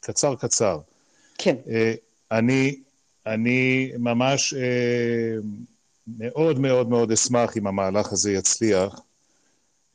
בקצר 0.00 0.34
קצר. 0.34 0.78
כן. 1.38 1.56
Uh, 1.64 1.68
אני, 2.32 2.80
אני 3.26 3.92
ממש 3.98 4.54
uh, 4.54 4.56
מאוד 6.18 6.60
מאוד 6.60 6.88
מאוד 6.88 7.12
אשמח 7.12 7.56
אם 7.56 7.66
המהלך 7.66 8.12
הזה 8.12 8.32
יצליח, 8.32 9.00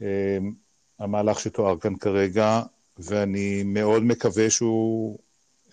אמ, 0.02 0.54
המהלך 1.00 1.40
שתואר 1.40 1.78
כאן 1.80 1.96
כרגע, 1.96 2.62
ואני 2.98 3.64
מאוד 3.66 4.04
מקווה 4.04 4.50
שהוא 4.50 5.20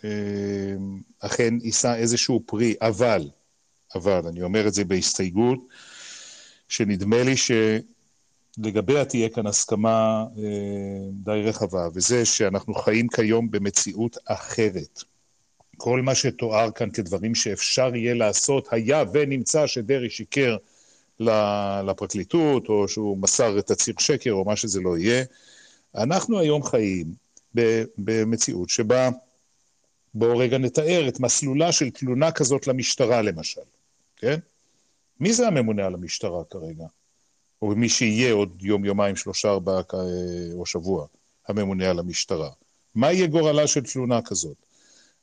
אמ, 0.04 1.00
אכן 1.20 1.54
יישא 1.62 1.94
איזשהו 1.94 2.42
פרי, 2.46 2.74
אבל, 2.80 3.28
אבל, 3.94 4.20
אני 4.28 4.42
אומר 4.42 4.68
את 4.68 4.74
זה 4.74 4.84
בהסתייגות, 4.84 5.58
שנדמה 6.68 7.22
לי 7.22 7.34
שלגביה 8.58 9.04
תהיה 9.04 9.28
כאן 9.28 9.46
הסכמה 9.46 10.24
אמ, 10.36 10.42
די 11.12 11.42
רחבה, 11.44 11.88
וזה 11.94 12.24
שאנחנו 12.24 12.74
חיים 12.74 13.08
כיום 13.08 13.50
במציאות 13.50 14.16
אחרת. 14.24 15.02
כל 15.76 16.02
מה 16.02 16.14
שתואר 16.14 16.70
כאן 16.70 16.90
כדברים 16.90 17.34
שאפשר 17.34 17.96
יהיה 17.96 18.14
לעשות, 18.14 18.68
היה 18.70 19.04
ונמצא 19.12 19.66
שדרעי 19.66 20.10
שיקר 20.10 20.56
לפרקליטות, 21.84 22.68
או 22.68 22.88
שהוא 22.88 23.18
מסר 23.18 23.58
את 23.58 23.66
תצהיר 23.66 23.96
שקר, 23.98 24.32
או 24.32 24.44
מה 24.44 24.56
שזה 24.56 24.80
לא 24.80 24.98
יהיה. 24.98 25.24
אנחנו 25.94 26.38
היום 26.38 26.62
חיים 26.62 27.06
במציאות 27.98 28.68
שבה, 28.68 29.08
בואו 30.14 30.38
רגע 30.38 30.58
נתאר 30.58 31.08
את 31.08 31.20
מסלולה 31.20 31.72
של 31.72 31.90
תלונה 31.90 32.32
כזאת 32.32 32.66
למשטרה 32.66 33.22
למשל, 33.22 33.60
כן? 34.18 34.38
מי 35.20 35.32
זה 35.32 35.46
הממונה 35.46 35.86
על 35.86 35.94
המשטרה 35.94 36.44
כרגע? 36.44 36.86
או 37.62 37.68
מי 37.68 37.88
שיהיה 37.88 38.32
עוד 38.32 38.62
יום, 38.62 38.84
יומיים, 38.84 39.16
שלושה, 39.16 39.50
ארבעה 39.50 39.82
או 40.52 40.66
שבוע, 40.66 41.06
הממונה 41.48 41.90
על 41.90 41.98
המשטרה. 41.98 42.50
מה 42.94 43.12
יהיה 43.12 43.26
גורלה 43.26 43.66
של 43.66 43.80
תלונה 43.80 44.22
כזאת? 44.22 44.56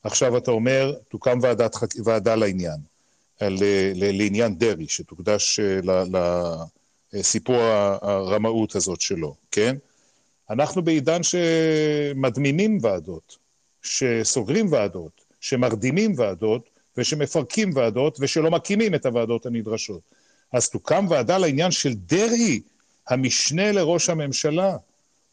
עכשיו 0.04 0.38
אתה 0.38 0.52
אומר, 0.52 0.94
תוקם 1.10 1.40
ועדת, 1.42 1.76
ועדה 2.06 2.36
לעניין, 2.36 2.80
ל, 3.42 3.64
ל, 3.96 4.18
לעניין 4.18 4.58
דרעי, 4.58 4.88
שתוקדש 4.88 5.60
אה, 5.60 5.80
לסיפור 7.14 7.62
הרמאות 8.02 8.76
הזאת 8.76 9.02
שלו, 9.02 9.36
כן? 9.52 9.76
אנחנו 10.50 10.82
בעידן 10.82 11.24
שמדמימים 11.24 12.78
ועדות, 12.82 13.38
שסוגרים 13.82 14.72
ועדות, 14.72 15.22
שמרדימים 15.40 16.14
ועדות, 16.18 16.70
ושמפרקים 16.98 17.70
ועדות, 17.76 18.18
ושלא 18.22 18.52
מקימים 18.52 18.96
את 18.96 19.06
הוועדות 19.06 19.46
הנדרשות. 19.46 20.02
אז 20.52 20.70
תוקם 20.70 21.06
ועדה 21.10 21.38
לעניין 21.38 21.72
של 21.72 21.94
דרעי, 21.94 22.62
המשנה 23.08 23.72
לראש 23.72 24.10
הממשלה. 24.10 24.78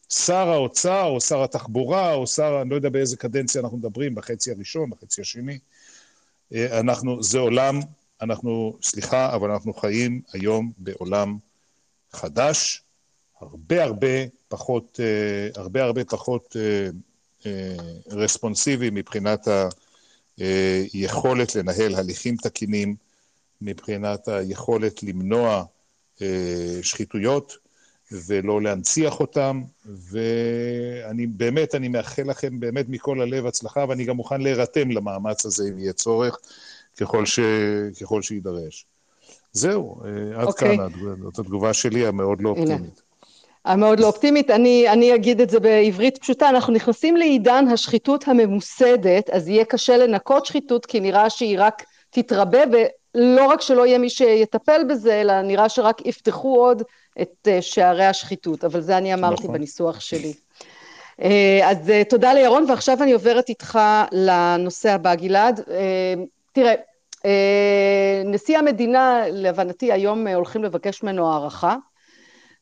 שר 0.09 0.49
האוצר, 0.49 1.03
או 1.03 1.21
שר 1.21 1.43
התחבורה, 1.43 2.13
או 2.13 2.27
שר, 2.27 2.59
אני 2.61 2.69
לא 2.69 2.75
יודע 2.75 2.89
באיזה 2.89 3.17
קדנציה 3.17 3.61
אנחנו 3.61 3.77
מדברים, 3.77 4.15
בחצי 4.15 4.51
הראשון, 4.51 4.89
בחצי 4.89 5.21
השני. 5.21 5.59
אה, 6.53 6.79
אנחנו, 6.79 7.23
זה 7.23 7.39
עולם, 7.39 7.79
אנחנו, 8.21 8.77
סליחה, 8.81 9.35
אבל 9.35 9.51
אנחנו 9.51 9.73
חיים 9.73 10.21
היום 10.33 10.71
בעולם 10.77 11.37
חדש, 12.11 12.83
הרבה 13.39 13.83
הרבה 13.83 14.07
פחות, 14.47 14.99
אה, 15.03 15.61
הרבה 15.61 15.83
הרבה 15.83 16.05
פחות 16.05 16.55
אה, 16.59 16.89
רספונסיבי 18.11 18.89
מבחינת 18.89 19.47
היכולת 20.93 21.55
לנהל 21.55 21.95
הליכים 21.95 22.35
תקינים, 22.35 22.95
מבחינת 23.61 24.27
היכולת 24.27 25.03
למנוע 25.03 25.63
שחיתויות, 26.81 27.57
ולא 28.11 28.61
להנציח 28.61 29.19
אותם, 29.19 29.61
ואני 29.85 31.27
באמת, 31.27 31.75
אני 31.75 31.87
מאחל 31.87 32.23
לכם 32.23 32.59
באמת 32.59 32.85
מכל 32.89 33.21
הלב 33.21 33.45
הצלחה, 33.45 33.85
ואני 33.89 34.05
גם 34.05 34.15
מוכן 34.15 34.41
להירתם 34.41 34.91
למאמץ 34.91 35.45
הזה 35.45 35.69
אם 35.69 35.79
יהיה 35.79 35.93
צורך, 35.93 36.37
ככל, 36.97 37.25
ש... 37.25 37.39
ככל 38.01 38.21
שיידרש. 38.21 38.85
זהו, 39.53 40.01
אה, 40.05 40.41
עד 40.41 40.47
okay. 40.47 40.47
אוקיי. 40.47 40.77
כאן 40.77 40.87
התגובה 41.39 41.73
שלי 41.73 42.07
המאוד 42.07 42.41
לא 42.41 42.49
אופטימית. 42.49 43.01
המאוד 43.65 43.99
לא 43.99 44.07
אופטימית, 44.07 44.49
אני, 44.49 44.89
אני 44.89 45.15
אגיד 45.15 45.41
את 45.41 45.49
זה 45.49 45.59
בעברית 45.59 46.17
פשוטה, 46.17 46.49
אנחנו 46.49 46.73
נכנסים 46.73 47.17
לעידן 47.17 47.67
השחיתות 47.67 48.27
הממוסדת, 48.27 49.29
אז 49.29 49.47
יהיה 49.47 49.65
קשה 49.65 49.97
לנקות 49.97 50.45
שחיתות, 50.45 50.85
כי 50.85 50.99
נראה 50.99 51.29
שהיא 51.29 51.57
רק 51.59 51.83
תתרבה, 52.09 52.59
ולא 52.71 53.45
רק 53.45 53.61
שלא 53.61 53.85
יהיה 53.85 53.97
מי 53.97 54.09
שיטפל 54.09 54.81
בזה, 54.89 55.21
אלא 55.21 55.41
נראה 55.41 55.69
שרק 55.69 56.05
יפתחו 56.05 56.65
עוד 56.65 56.83
את 57.21 57.47
אה, 57.47 57.61
שערי 57.61 58.05
השחיתות, 58.05 58.63
אבל 58.63 58.81
זה 58.81 58.97
אני 58.97 59.13
אמרתי 59.13 59.43
נכון. 59.43 59.53
בניסוח 59.53 59.99
שלי. 59.99 60.33
אה, 61.21 61.59
אז 61.63 61.89
אה, 61.89 62.03
תודה 62.09 62.33
לירון, 62.33 62.65
ועכשיו 62.69 63.03
אני 63.03 63.11
עוברת 63.11 63.49
איתך 63.49 63.79
לנושא 64.11 64.91
הבא, 64.91 65.15
גלעד. 65.15 65.61
תראה, 66.51 66.73
נשיא 68.25 68.57
המדינה, 68.57 69.23
להבנתי, 69.27 69.91
היום 69.91 70.27
הולכים 70.27 70.63
לבקש 70.63 71.03
ממנו 71.03 71.31
הערכה, 71.31 71.75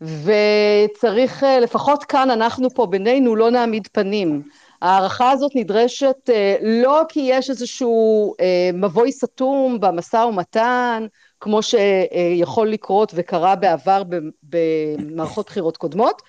וצריך, 0.02 1.44
לפחות 1.62 2.04
כאן 2.04 2.30
אנחנו 2.30 2.70
פה 2.70 2.86
בינינו 2.86 3.36
לא 3.36 3.52
נעמיד 3.52 3.88
פנים. 3.92 4.42
ההערכה 4.82 5.32
הזאת 5.32 5.52
נדרשת 5.56 6.30
לא 6.62 7.02
כי 7.10 7.20
יש 7.20 7.50
איזשהו 7.50 8.34
מבוי 8.74 9.12
סתום 9.12 9.80
במשא 9.80 10.18
ומתן, 10.18 11.06
כמו 11.40 11.60
שיכול 11.64 12.70
לקרות 12.70 13.12
וקרה 13.16 13.56
בעבר 13.56 14.04
במערכות 14.44 15.46
בחירות 15.46 15.78
קודמות, 15.78 16.22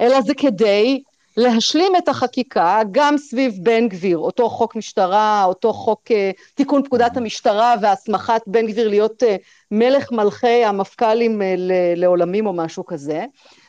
אלא 0.00 0.20
זה 0.20 0.34
כדי 0.34 1.02
להשלים 1.36 1.96
את 1.96 2.08
החקיקה 2.08 2.80
גם 2.90 3.18
סביב 3.18 3.54
בן 3.62 3.88
גביר, 3.88 4.18
אותו 4.18 4.48
חוק 4.48 4.76
משטרה, 4.76 5.44
אותו 5.44 5.72
חוק 5.72 6.10
אה, 6.10 6.30
תיקון 6.54 6.82
פקודת 6.82 7.16
המשטרה 7.16 7.74
והסמכת 7.82 8.42
בן 8.46 8.66
גביר 8.66 8.88
להיות 8.88 9.22
אה, 9.22 9.36
מלך 9.70 10.12
מלכי 10.12 10.64
המפכ"לים 10.64 11.42
אה, 11.42 11.54
לעולמים 11.96 12.46
או 12.46 12.52
משהו 12.52 12.86
כזה, 12.86 13.24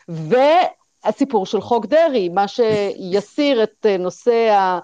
והסיפור 0.08 1.46
של 1.46 1.62
חוק 1.62 1.86
דרעי, 1.86 2.30
מה 2.30 2.48
שיסיר 2.48 3.64
את 3.64 3.86
נושא 4.00 4.78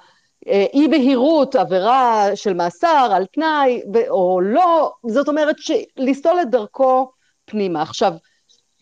אי 0.74 0.88
בהירות, 0.88 1.56
עבירה 1.56 2.26
של 2.36 2.54
מאסר 2.54 3.10
על 3.16 3.26
תנאי 3.26 3.82
או 4.10 4.42
לא, 4.42 4.92
זאת 5.08 5.28
אומרת 5.28 5.56
לסלול 5.98 6.42
את 6.42 6.50
דרכו 6.50 7.12
פנימה. 7.46 7.82
עכשיו, 7.82 8.14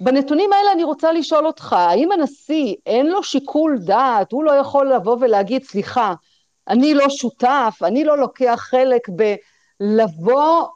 בנתונים 0.02 0.54
האלה 0.54 0.72
אני 0.72 0.84
רוצה 0.84 1.12
לשאול 1.12 1.48
אותך, 1.48 1.74
האם 1.74 2.12
הנשיא 2.12 2.76
אין 2.86 3.08
לו 3.08 3.24
שיקול 3.24 3.78
דעת, 3.78 4.32
הוא 4.32 4.44
לא 4.44 4.52
יכול 4.52 4.94
לבוא 4.94 5.18
ולהגיד, 5.22 5.64
סליחה, 5.64 6.14
אני 6.68 6.94
לא 6.94 7.10
שותף, 7.10 7.80
אני 7.84 8.04
לא 8.04 8.18
לוקח 8.18 8.68
חלק 8.70 9.02
בלבוא 9.80 10.68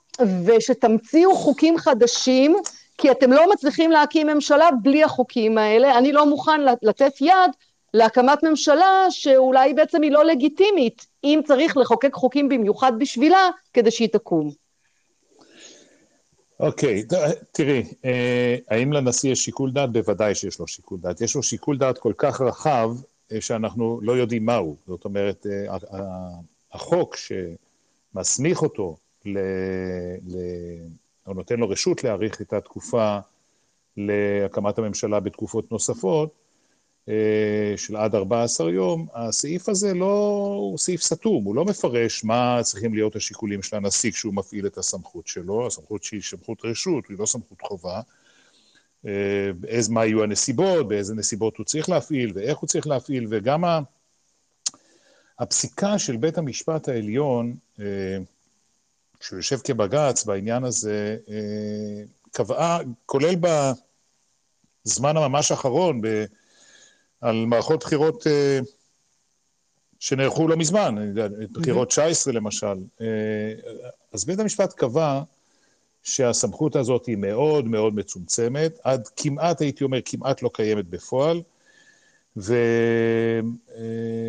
ושתמציאו 0.46 1.36
חוקים 1.36 1.78
חדשים, 1.78 2.56
כי 2.98 3.12
אתם 3.12 3.32
לא 3.32 3.52
מצליחים 3.54 3.92
להקים 3.92 4.28
ממשלה 4.28 4.70
בלי 4.82 5.04
החוקים 5.04 5.58
האלה, 5.58 5.98
אני 5.98 6.12
לא 6.12 6.26
מוכן 6.26 6.62
לתת 6.82 7.22
יד 7.22 7.52
להקמת 7.94 8.44
ממשלה 8.44 9.06
שאולי 9.10 9.74
בעצם 9.74 10.02
היא 10.02 10.12
לא 10.12 10.26
לגיטימית, 10.26 11.06
אם 11.24 11.40
צריך 11.46 11.78
לחוקק 11.78 12.14
חוקים 12.14 12.50
במיוחד 12.50 12.92
בשבילה, 13.00 13.50
כדי 13.74 13.92
שהיא 13.92 14.10
תקום. 14.10 14.63
אוקיי, 16.64 17.04
תראי, 17.52 17.84
אה, 18.06 18.58
האם 18.70 18.94
לנשיא 18.94 19.32
יש 19.32 19.46
שיקול 19.46 19.72
דעת? 19.72 19.92
בוודאי 19.92 20.36
שיש 20.36 20.60
לו 20.60 20.68
שיקול 20.68 21.00
דעת. 21.02 21.22
יש 21.22 21.36
לו 21.36 21.44
שיקול 21.44 21.78
דעת 21.78 21.98
כל 21.98 22.14
כך 22.18 22.42
רחב, 22.42 22.96
אה, 23.32 23.42
שאנחנו 23.42 24.00
לא 24.02 24.12
יודעים 24.12 24.46
מהו. 24.46 24.76
זאת 24.88 25.06
אומרת, 25.06 25.46
אה, 25.48 25.78
החוק 26.74 27.16
שמסמיך 27.16 28.62
אותו, 28.62 28.98
ל... 29.26 29.38
ל... 30.28 30.38
או 31.28 31.34
נותן 31.34 31.60
לו 31.60 31.70
רשות 31.70 32.04
להאריך 32.04 32.42
את 32.42 32.54
התקופה 32.54 33.20
להקמת 33.98 34.78
הממשלה 34.78 35.20
בתקופות 35.20 35.72
נוספות, 35.72 36.30
של 37.78 37.96
עד 37.96 38.16
14 38.16 38.72
יום, 38.72 39.08
הסעיף 39.14 39.70
הזה 39.70 39.94
לא, 39.94 40.56
הוא 40.60 40.78
סעיף 40.78 41.02
סתום, 41.02 41.44
הוא 41.44 41.56
לא 41.56 41.66
מפרש 41.66 42.24
מה 42.24 42.60
צריכים 42.64 42.94
להיות 42.94 43.16
השיקולים 43.16 43.62
של 43.62 43.76
הנשיא 43.76 44.12
כשהוא 44.12 44.34
מפעיל 44.34 44.68
את 44.68 44.78
הסמכות 44.78 45.28
שלו, 45.28 45.68
הסמכות 45.68 46.04
שהיא 46.04 46.22
סמכות 46.22 46.66
רשות, 46.66 47.04
היא 47.10 47.18
לא 47.20 47.26
סמכות 47.26 47.62
חובה, 47.62 48.02
באיזה, 49.60 49.92
מה 49.92 50.06
יהיו 50.06 50.24
הנסיבות, 50.24 50.88
באיזה 50.88 51.16
נסיבות 51.16 51.58
הוא 51.58 51.66
צריך 51.66 51.90
להפעיל 51.90 52.32
ואיך 52.36 52.58
הוא 52.58 52.68
צריך 52.68 52.88
להפעיל, 52.88 53.28
וגם 53.30 53.66
ה... 53.66 53.80
הפסיקה 55.40 56.00
של 56.00 56.18
בית 56.18 56.38
המשפט 56.38 56.90
העליון, 56.90 57.56
אה, 57.80 58.18
כשהוא 59.20 59.38
יושב 59.38 59.58
כבג"ץ 59.58 60.26
בעניין 60.26 60.64
הזה, 60.64 61.18
אה, 61.30 62.04
קבעה, 62.32 62.80
כולל 63.06 63.36
בזמן 64.86 65.18
הממש 65.18 65.52
האחרון, 65.52 66.02
ב... 66.02 66.26
על 67.24 67.46
מערכות 67.46 67.84
בחירות 67.84 68.28
אה, 68.28 68.60
שנערכו 70.00 70.48
לא 70.48 70.58
מזמן, 70.58 70.96
בחירות 71.52 71.88
19 71.88 72.34
למשל, 72.34 72.78
אז 74.14 74.26
בית 74.26 74.40
המשפט 74.40 74.74
קבע 74.74 75.22
שהסמכות 76.04 76.76
הזאת 76.76 77.06
היא 77.06 77.18
מאוד 77.18 77.68
מאוד 77.68 77.96
מצומצמת, 77.96 78.80
עד 78.84 79.08
כמעט, 79.16 79.62
הייתי 79.62 79.84
אומר, 79.84 80.00
כמעט 80.06 80.42
לא 80.42 80.50
קיימת 80.54 80.86
בפועל, 80.86 81.42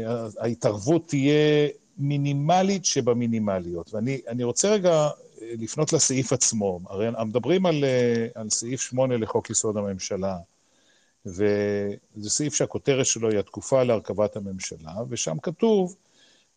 וההתערבות 0.06 1.08
תהיה 1.08 1.68
מינימלית 1.98 2.84
שבמינימליות. 2.84 3.94
ואני 3.94 4.44
רוצה 4.44 4.68
רגע 4.68 5.08
לפנות 5.42 5.92
לסעיף 5.92 6.32
עצמו. 6.32 6.80
הרי 6.86 7.08
מדברים 7.26 7.66
על, 7.66 7.84
על 8.34 8.50
סעיף 8.50 8.80
8 8.80 9.16
לחוק 9.16 9.50
יסוד 9.50 9.76
הממשלה, 9.76 10.36
וזה 11.26 12.30
סעיף 12.30 12.54
שהכותרת 12.54 13.06
שלו 13.06 13.30
היא 13.30 13.38
התקופה 13.38 13.82
להרכבת 13.82 14.36
הממשלה, 14.36 14.94
ושם 15.08 15.38
כתוב 15.42 15.96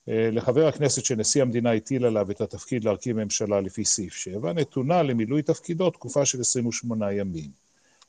אה, 0.09 0.29
לחבר 0.31 0.67
הכנסת 0.67 1.05
שנשיא 1.05 1.41
המדינה 1.41 1.71
הטיל 1.71 2.05
עליו 2.05 2.31
את 2.31 2.41
התפקיד 2.41 2.83
להרכיב 2.83 3.23
ממשלה 3.23 3.61
לפי 3.61 3.85
סעיף 3.85 4.13
7, 4.13 4.53
נתונה 4.53 5.03
למילוי 5.03 5.41
תפקידו 5.41 5.89
תקופה 5.89 6.25
של 6.25 6.41
28 6.41 7.13
ימים. 7.13 7.49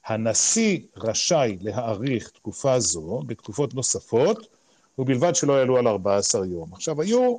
הנשיא 0.05 0.79
רשאי 0.97 1.57
להאריך 1.61 2.31
תקופה 2.31 2.81
זו 2.81 3.23
בתקופות 3.27 3.75
נוספות, 3.75 4.47
ובלבד 4.99 5.35
שלא 5.35 5.53
יעלו 5.53 5.79
על 5.79 5.89
14 5.89 6.47
יום. 6.47 6.73
עכשיו, 6.73 7.03
היו, 7.03 7.37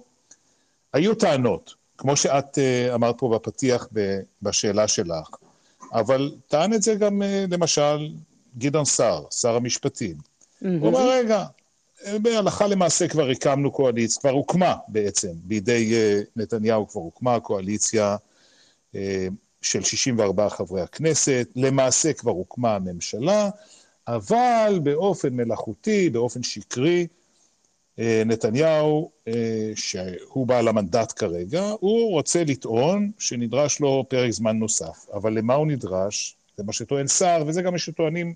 היו 0.93 1.15
טענות, 1.15 1.75
כמו 1.97 2.15
שאת 2.15 2.57
uh, 2.57 2.95
אמרת 2.95 3.15
פה 3.17 3.29
בפתיח 3.35 3.87
בשאלה 4.41 4.87
שלך, 4.87 5.29
אבל 5.93 6.31
טען 6.47 6.73
את 6.73 6.81
זה 6.81 6.95
גם, 6.95 7.21
uh, 7.21 7.25
למשל, 7.53 8.09
גדעון 8.59 8.85
סער, 8.85 9.23
שר 9.31 9.55
המשפטים. 9.55 10.15
Mm-hmm. 10.15 10.67
הוא 10.79 10.87
אומר, 10.87 11.09
רגע, 11.09 11.45
בהלכה 12.21 12.67
למעשה 12.67 13.07
כבר 13.07 13.29
הקמנו 13.29 13.71
קואליציה, 13.71 14.21
כבר 14.21 14.29
הוקמה 14.29 14.75
בעצם, 14.87 15.31
בידי 15.33 15.93
uh, 15.93 16.25
נתניהו 16.35 16.87
כבר 16.87 17.01
הוקמה 17.01 17.35
הקואליציה 17.35 18.15
uh, 18.93 18.97
של 19.61 19.83
64 19.83 20.49
חברי 20.49 20.81
הכנסת, 20.81 21.47
למעשה 21.55 22.13
כבר 22.13 22.31
הוקמה 22.31 22.75
הממשלה, 22.75 23.49
אבל 24.07 24.79
באופן 24.83 25.33
מלאכותי, 25.33 26.09
באופן 26.09 26.43
שקרי, 26.43 27.07
אה, 27.99 28.23
נתניהו, 28.25 29.11
אה, 29.27 29.71
שהוא 29.75 30.47
בעל 30.47 30.67
המנדט 30.67 31.13
כרגע, 31.15 31.73
הוא 31.79 32.11
רוצה 32.11 32.43
לטעון 32.43 33.11
שנדרש 33.19 33.79
לו 33.79 34.05
פרק 34.09 34.31
זמן 34.31 34.57
נוסף. 34.57 35.05
אבל 35.13 35.33
למה 35.37 35.53
הוא 35.53 35.67
נדרש? 35.67 36.35
זה 36.57 36.63
מה 36.63 36.73
שטוען 36.73 37.07
סער, 37.07 37.43
וזה 37.47 37.61
גם 37.61 37.71
מה 37.71 37.79
שטוענים 37.79 38.33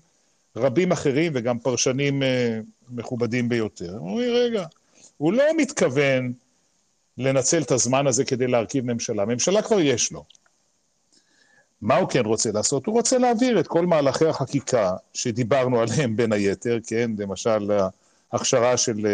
רבים 0.56 0.92
אחרים 0.92 1.32
וגם 1.34 1.58
פרשנים 1.58 2.22
אה, 2.22 2.60
מכובדים 2.90 3.48
ביותר. 3.48 3.96
הוא 3.98 4.10
אומר, 4.10 4.34
רגע, 4.34 4.66
הוא 5.16 5.32
לא 5.32 5.44
מתכוון 5.56 6.32
לנצל 7.18 7.62
את 7.62 7.70
הזמן 7.70 8.06
הזה 8.06 8.24
כדי 8.24 8.46
להרכיב 8.46 8.92
ממשלה. 8.92 9.24
ממשלה 9.24 9.62
כבר 9.62 9.80
יש 9.80 10.12
לו. 10.12 10.24
מה 11.80 11.96
הוא 11.96 12.08
כן 12.08 12.24
רוצה 12.24 12.52
לעשות? 12.52 12.86
הוא 12.86 12.94
רוצה 12.94 13.18
להעביר 13.18 13.60
את 13.60 13.66
כל 13.66 13.86
מהלכי 13.86 14.26
החקיקה 14.26 14.92
שדיברנו 15.14 15.80
עליהם 15.80 16.16
בין 16.16 16.32
היתר, 16.32 16.78
כן? 16.86 17.10
למשל, 17.18 17.70
ההכשרה 18.32 18.76
של 18.76 19.06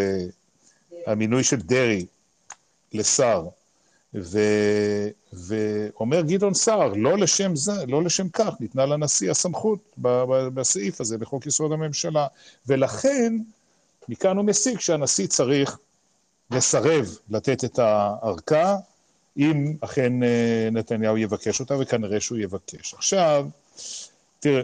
המינוי 1.07 1.45
של 1.45 1.57
דרעי 1.57 2.07
לשר, 2.93 3.47
ו, 4.15 4.39
ואומר 5.33 6.21
גדעון 6.21 6.55
סער, 6.55 6.93
לא 6.97 7.19
לשם 7.19 7.57
זה, 7.57 7.87
לא 7.87 8.03
לשם 8.03 8.29
כך 8.29 8.55
ניתנה 8.61 8.87
לנשיא 8.87 9.31
הסמכות 9.31 9.97
בסעיף 10.55 11.01
הזה 11.01 11.19
בחוק 11.19 11.47
יסוד 11.47 11.73
הממשלה. 11.73 12.27
ולכן, 12.67 13.37
מכאן 14.09 14.37
הוא 14.37 14.45
מסיק 14.45 14.81
שהנשיא 14.81 15.27
צריך 15.27 15.79
לסרב 16.51 17.19
לתת 17.31 17.65
את 17.65 17.79
הארכה, 17.79 18.77
אם 19.37 19.77
אכן 19.81 20.23
אה, 20.23 20.69
נתניהו 20.73 21.17
יבקש 21.17 21.61
אותה, 21.61 21.75
וכנראה 21.81 22.21
שהוא 22.21 22.39
יבקש. 22.39 22.95
עכשיו, 22.95 23.49
תראה, 24.41 24.63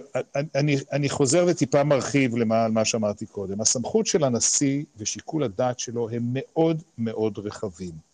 אני, 0.55 0.77
אני 0.93 1.09
חוזר 1.09 1.45
וטיפה 1.49 1.85
מרחיב 1.85 2.37
למה, 2.37 2.69
מה 2.69 2.85
שאמרתי 2.85 3.27
קודם. 3.27 3.61
הסמכות 3.61 4.07
של 4.07 4.25
הנשיא 4.25 4.85
ושיקול 4.97 5.43
הדעת 5.43 5.79
שלו 5.79 6.09
הם 6.11 6.23
מאוד 6.33 6.83
מאוד 6.99 7.39
רחבים. 7.39 8.06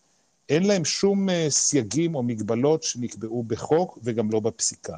אין 0.49 0.63
להם 0.63 0.85
שום 0.85 1.29
אה, 1.29 1.45
סייגים 1.49 2.15
או 2.15 2.23
מגבלות 2.23 2.83
שנקבעו 2.83 3.43
בחוק 3.43 3.99
וגם 4.03 4.31
לא 4.31 4.39
בפסיקה. 4.39 4.97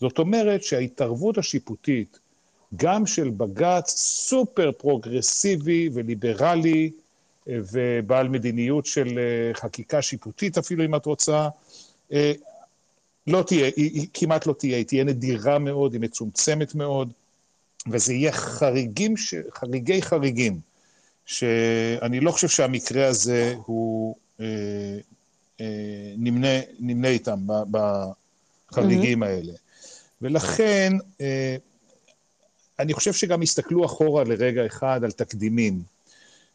זאת 0.00 0.18
אומרת 0.18 0.62
שההתערבות 0.62 1.38
השיפוטית, 1.38 2.18
גם 2.76 3.06
של 3.06 3.30
בג"ץ 3.30 3.90
סופר 3.96 4.72
פרוגרסיבי 4.72 5.88
וליברלי, 5.92 6.90
אה, 7.48 7.58
ובעל 7.72 8.28
מדיניות 8.28 8.86
של 8.86 9.18
אה, 9.18 9.54
חקיקה 9.54 10.02
שיפוטית 10.02 10.58
אפילו, 10.58 10.84
אם 10.84 10.94
את 10.94 11.06
רוצה, 11.06 11.48
לא 13.26 13.42
תהיה, 13.46 13.66
היא, 13.76 13.90
היא 13.90 14.06
כמעט 14.14 14.46
לא 14.46 14.52
תהיה, 14.52 14.76
היא 14.76 14.86
תהיה 14.86 15.04
נדירה 15.04 15.58
מאוד, 15.58 15.92
היא 15.92 16.00
מצומצמת 16.00 16.74
מאוד, 16.74 17.12
וזה 17.86 18.12
יהיה 18.12 18.32
חריגים, 18.32 19.16
ש, 19.16 19.34
חריגי 19.54 20.02
חריגים, 20.02 20.60
שאני 21.26 22.20
לא 22.20 22.30
חושב 22.30 22.48
שהמקרה 22.48 23.06
הזה 23.06 23.54
הוא 23.66 24.16
נמנה, 26.18 26.60
נמנה 26.78 27.08
איתם 27.08 27.38
בחריגים 27.70 29.22
mm-hmm. 29.22 29.26
האלה. 29.26 29.52
ולכן, 30.22 30.92
אה, 31.20 31.56
אני 32.78 32.94
חושב 32.94 33.12
שגם 33.12 33.42
הסתכלו 33.42 33.84
אחורה 33.84 34.24
לרגע 34.24 34.66
אחד 34.66 35.04
על 35.04 35.10
תקדימים 35.10 35.82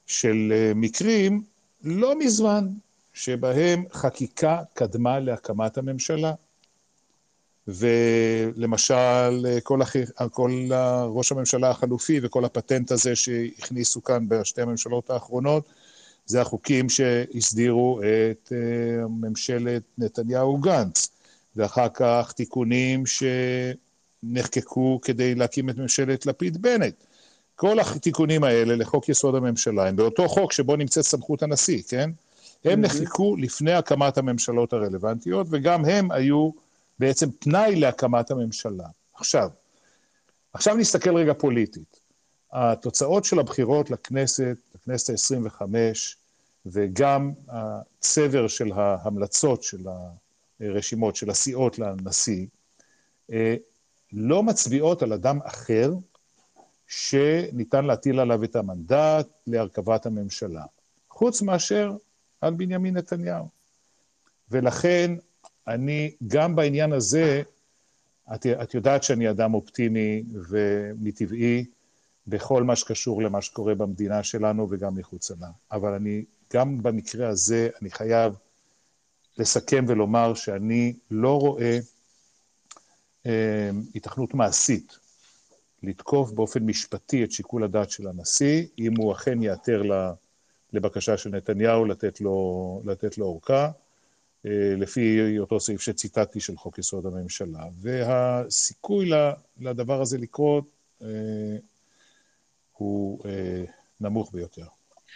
של 0.08 0.54
אה, 0.56 0.72
מקרים 0.76 1.44
לא 1.84 2.20
מזמן, 2.20 2.68
שבהם 3.14 3.84
חקיקה 3.94 4.62
קדמה 4.74 5.20
להקמת 5.20 5.78
הממשלה. 5.78 6.34
ולמשל, 7.68 9.60
כל, 9.64 9.82
הח... 9.82 9.96
כל 10.32 10.70
ראש 11.08 11.32
הממשלה 11.32 11.70
החלופי 11.70 12.20
וכל 12.24 12.46
הפטנט 12.46 12.92
הזה 12.92 13.16
שהכניסו 13.16 14.04
כאן 14.04 14.30
בשתי 14.30 14.62
הממשלות 14.62 15.10
האחרונות, 15.10 15.70
זה 16.28 16.42
החוקים 16.42 16.90
שהסדירו 16.90 18.02
את 18.02 18.52
אה, 18.52 19.08
ממשלת 19.08 19.84
נתניהו-גנץ, 19.98 21.10
ואחר 21.56 21.88
כך 21.94 22.34
תיקונים 22.36 23.04
שנחקקו 24.24 25.00
כדי 25.02 25.36
להקים 25.36 25.70
את 25.70 25.78
ממשלת 25.78 26.26
לפיד-בנט. 26.26 26.94
כל 27.56 27.80
התיקונים 27.80 28.44
האלה 28.44 28.76
לחוק 28.76 29.10
יסוד 29.10 29.36
הממשלה 29.36 29.88
הם 29.88 29.96
באותו 29.96 30.28
חוק 30.28 30.52
שבו 30.52 30.76
נמצאת 30.76 31.04
סמכות 31.04 31.44
הנשיא, 31.44 31.82
כן? 31.88 32.10
הם 32.66 32.82
נחקקו 32.82 33.36
לפני 33.38 33.74
הקמת 33.74 34.18
הממשלות 34.18 34.74
הרלוונטיות, 34.74 35.48
וגם 35.50 35.86
הם 35.86 36.12
היו 36.12 36.50
בעצם 37.00 37.30
תנאי 37.40 37.76
להקמת 37.76 38.32
הממשלה. 38.32 38.88
עכשיו, 39.14 39.50
עכשיו 40.54 40.76
נסתכל 40.76 41.16
רגע 41.18 41.34
פוליטית. 41.34 42.00
התוצאות 42.54 43.26
של 43.26 43.40
הבחירות 43.40 43.92
לכנסת, 43.92 44.58
לכנסת 44.88 45.10
ה-25, 45.10 45.62
וגם 46.66 47.32
הצבר 47.48 48.48
של 48.48 48.72
ההמלצות 48.72 49.64
של 49.64 49.86
הרשימות, 50.60 51.16
של 51.16 51.30
הסיעות 51.30 51.80
לנשיא, 51.80 52.46
אה, 53.32 53.56
לא 54.14 54.44
מצביעות 54.44 55.02
על 55.02 55.14
אדם 55.14 55.40
אחר 55.44 55.94
שניתן 56.88 57.86
להטיל 57.86 58.20
עליו 58.20 58.44
את 58.44 58.56
המנדט 58.56 59.28
להרכבת 59.48 60.06
הממשלה, 60.06 60.64
חוץ 61.10 61.42
מאשר 61.42 61.96
על 62.42 62.54
בנימין 62.54 62.98
נתניהו. 62.98 63.48
ולכן 64.52 65.12
אני, 65.68 66.16
גם 66.28 66.56
בעניין 66.56 66.94
הזה, 66.94 67.42
את, 68.36 68.46
את 68.46 68.74
יודעת 68.74 69.04
שאני 69.04 69.30
אדם 69.30 69.54
אופטימי 69.54 70.24
ומטבעי 70.50 71.66
בכל 72.28 72.64
מה 72.64 72.76
שקשור 72.76 73.22
למה 73.22 73.42
שקורה 73.42 73.76
במדינה 73.76 74.24
שלנו 74.24 74.68
וגם 74.70 74.96
מחוצה 74.96 75.34
לה. 75.40 75.48
אבל 75.72 75.94
אני, 75.94 76.26
גם 76.54 76.84
במקרה 76.84 77.28
הזה, 77.28 77.70
אני 77.82 77.92
חייב 77.92 78.34
לסכם 79.38 79.86
ולומר 79.88 80.34
שאני 80.34 80.94
לא 81.12 81.40
רואה 81.40 81.80
אה, 83.26 83.70
התכנות 83.96 84.34
מעשית 84.34 84.98
לתקוף 85.84 86.32
באופן 86.32 86.64
משפטי 86.64 87.24
את 87.24 87.32
שיקול 87.32 87.64
הדעת 87.64 87.92
של 87.92 88.08
הנשיא, 88.08 88.66
אם 88.80 88.96
הוא 88.98 89.14
אכן 89.14 89.44
ייעתר 89.44 89.82
לבקשה 90.74 91.18
של 91.18 91.30
נתניהו 91.30 91.86
לתת 91.86 92.22
לו, 92.22 92.82
לתת 92.86 93.18
לו 93.18 93.26
אורכה. 93.26 93.72
אה, 94.46 94.76
לפי 94.78 95.40
אותו 95.40 95.60
סעיף 95.60 95.82
שציטטתי 95.82 96.40
של 96.40 96.58
חוק 96.58 96.78
יסוד 96.80 97.06
הממשלה. 97.06 97.64
והסיכוי 97.82 99.10
לדבר 99.60 100.02
הזה 100.02 100.18
לקרות 100.18 100.66
אה, 101.02 101.08
הוא 102.78 103.20
אה, 103.26 103.64
נמוך 104.02 104.32
ביותר. 104.34 104.66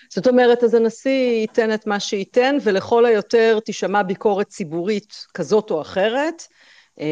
זאת 0.10 0.28
אומרת, 0.28 0.64
אז 0.64 0.74
הנשיא 0.74 1.42
ייתן 1.42 1.74
את 1.74 1.88
מה 1.88 2.00
שייתן, 2.00 2.58
ולכל 2.64 3.06
היותר 3.06 3.60
תישמע 3.66 4.04
ביקורת 4.04 4.48
ציבורית 4.48 5.26
כזאת 5.34 5.72
או 5.72 5.82
אחרת. 5.82 6.44
כן. 6.96 7.04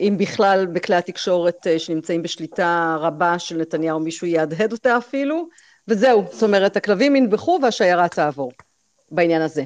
אם 0.00 0.14
בכלל 0.18 0.66
בכלי 0.66 0.96
התקשורת 0.96 1.66
שנמצאים 1.78 2.22
בשליטה 2.22 2.96
רבה 3.00 3.38
של 3.38 3.56
נתניהו 3.56 4.00
מישהו 4.00 4.26
יהדהד 4.26 4.72
אותה 4.72 4.98
אפילו, 4.98 5.48
וזהו, 5.88 6.24
זאת 6.32 6.42
אומרת, 6.42 6.76
הכלבים 6.76 7.16
ינבחו 7.16 7.58
והשיירה 7.62 8.08
תעבור 8.08 8.52
בעניין 9.10 9.42
הזה. 9.42 9.64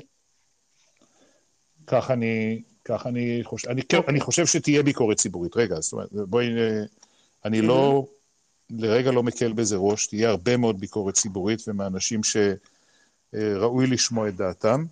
כך 1.86 2.10
אני, 2.10 2.62
כך 2.84 3.06
אני 3.06 3.40
חושב, 3.42 3.68
אני, 3.68 3.82
כן, 3.82 3.98
אני 4.08 4.20
חושב 4.20 4.46
שתהיה 4.46 4.82
ביקורת 4.82 5.16
ציבורית. 5.16 5.56
רגע, 5.56 5.80
זאת 5.80 5.92
אומרת, 5.92 6.08
בואי, 6.12 6.46
אני 7.44 7.62
לא, 7.62 8.06
לרגע 8.70 9.10
לא 9.10 9.22
מקל 9.22 9.52
בזה 9.52 9.76
ראש, 9.76 10.06
תהיה 10.06 10.30
הרבה 10.30 10.56
מאוד 10.56 10.80
ביקורת 10.80 11.14
ציבורית 11.14 11.62
ומאנשים 11.68 12.20
שראוי 13.32 13.86
לשמוע 13.86 14.28
את 14.28 14.36
דעתם, 14.36 14.84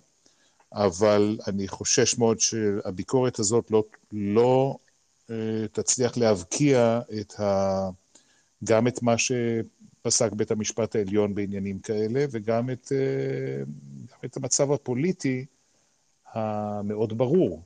אבל 0.73 1.37
אני 1.47 1.67
חושש 1.67 2.17
מאוד 2.17 2.39
שהביקורת 2.39 3.39
הזאת 3.39 3.71
לא, 3.71 3.83
לא 4.11 4.77
אה, 5.29 5.67
תצליח 5.71 6.17
להבקיע 6.17 6.99
את 7.21 7.39
ה, 7.39 7.89
גם 8.63 8.87
את 8.87 9.01
מה 9.01 9.15
שפסק 9.17 10.31
בית 10.31 10.51
המשפט 10.51 10.95
העליון 10.95 11.35
בעניינים 11.35 11.79
כאלה, 11.79 12.25
וגם 12.31 12.69
את, 12.69 12.91
אה, 12.91 13.63
את 14.25 14.37
המצב 14.37 14.71
הפוליטי 14.71 15.45
המאוד 16.33 17.17
ברור. 17.17 17.61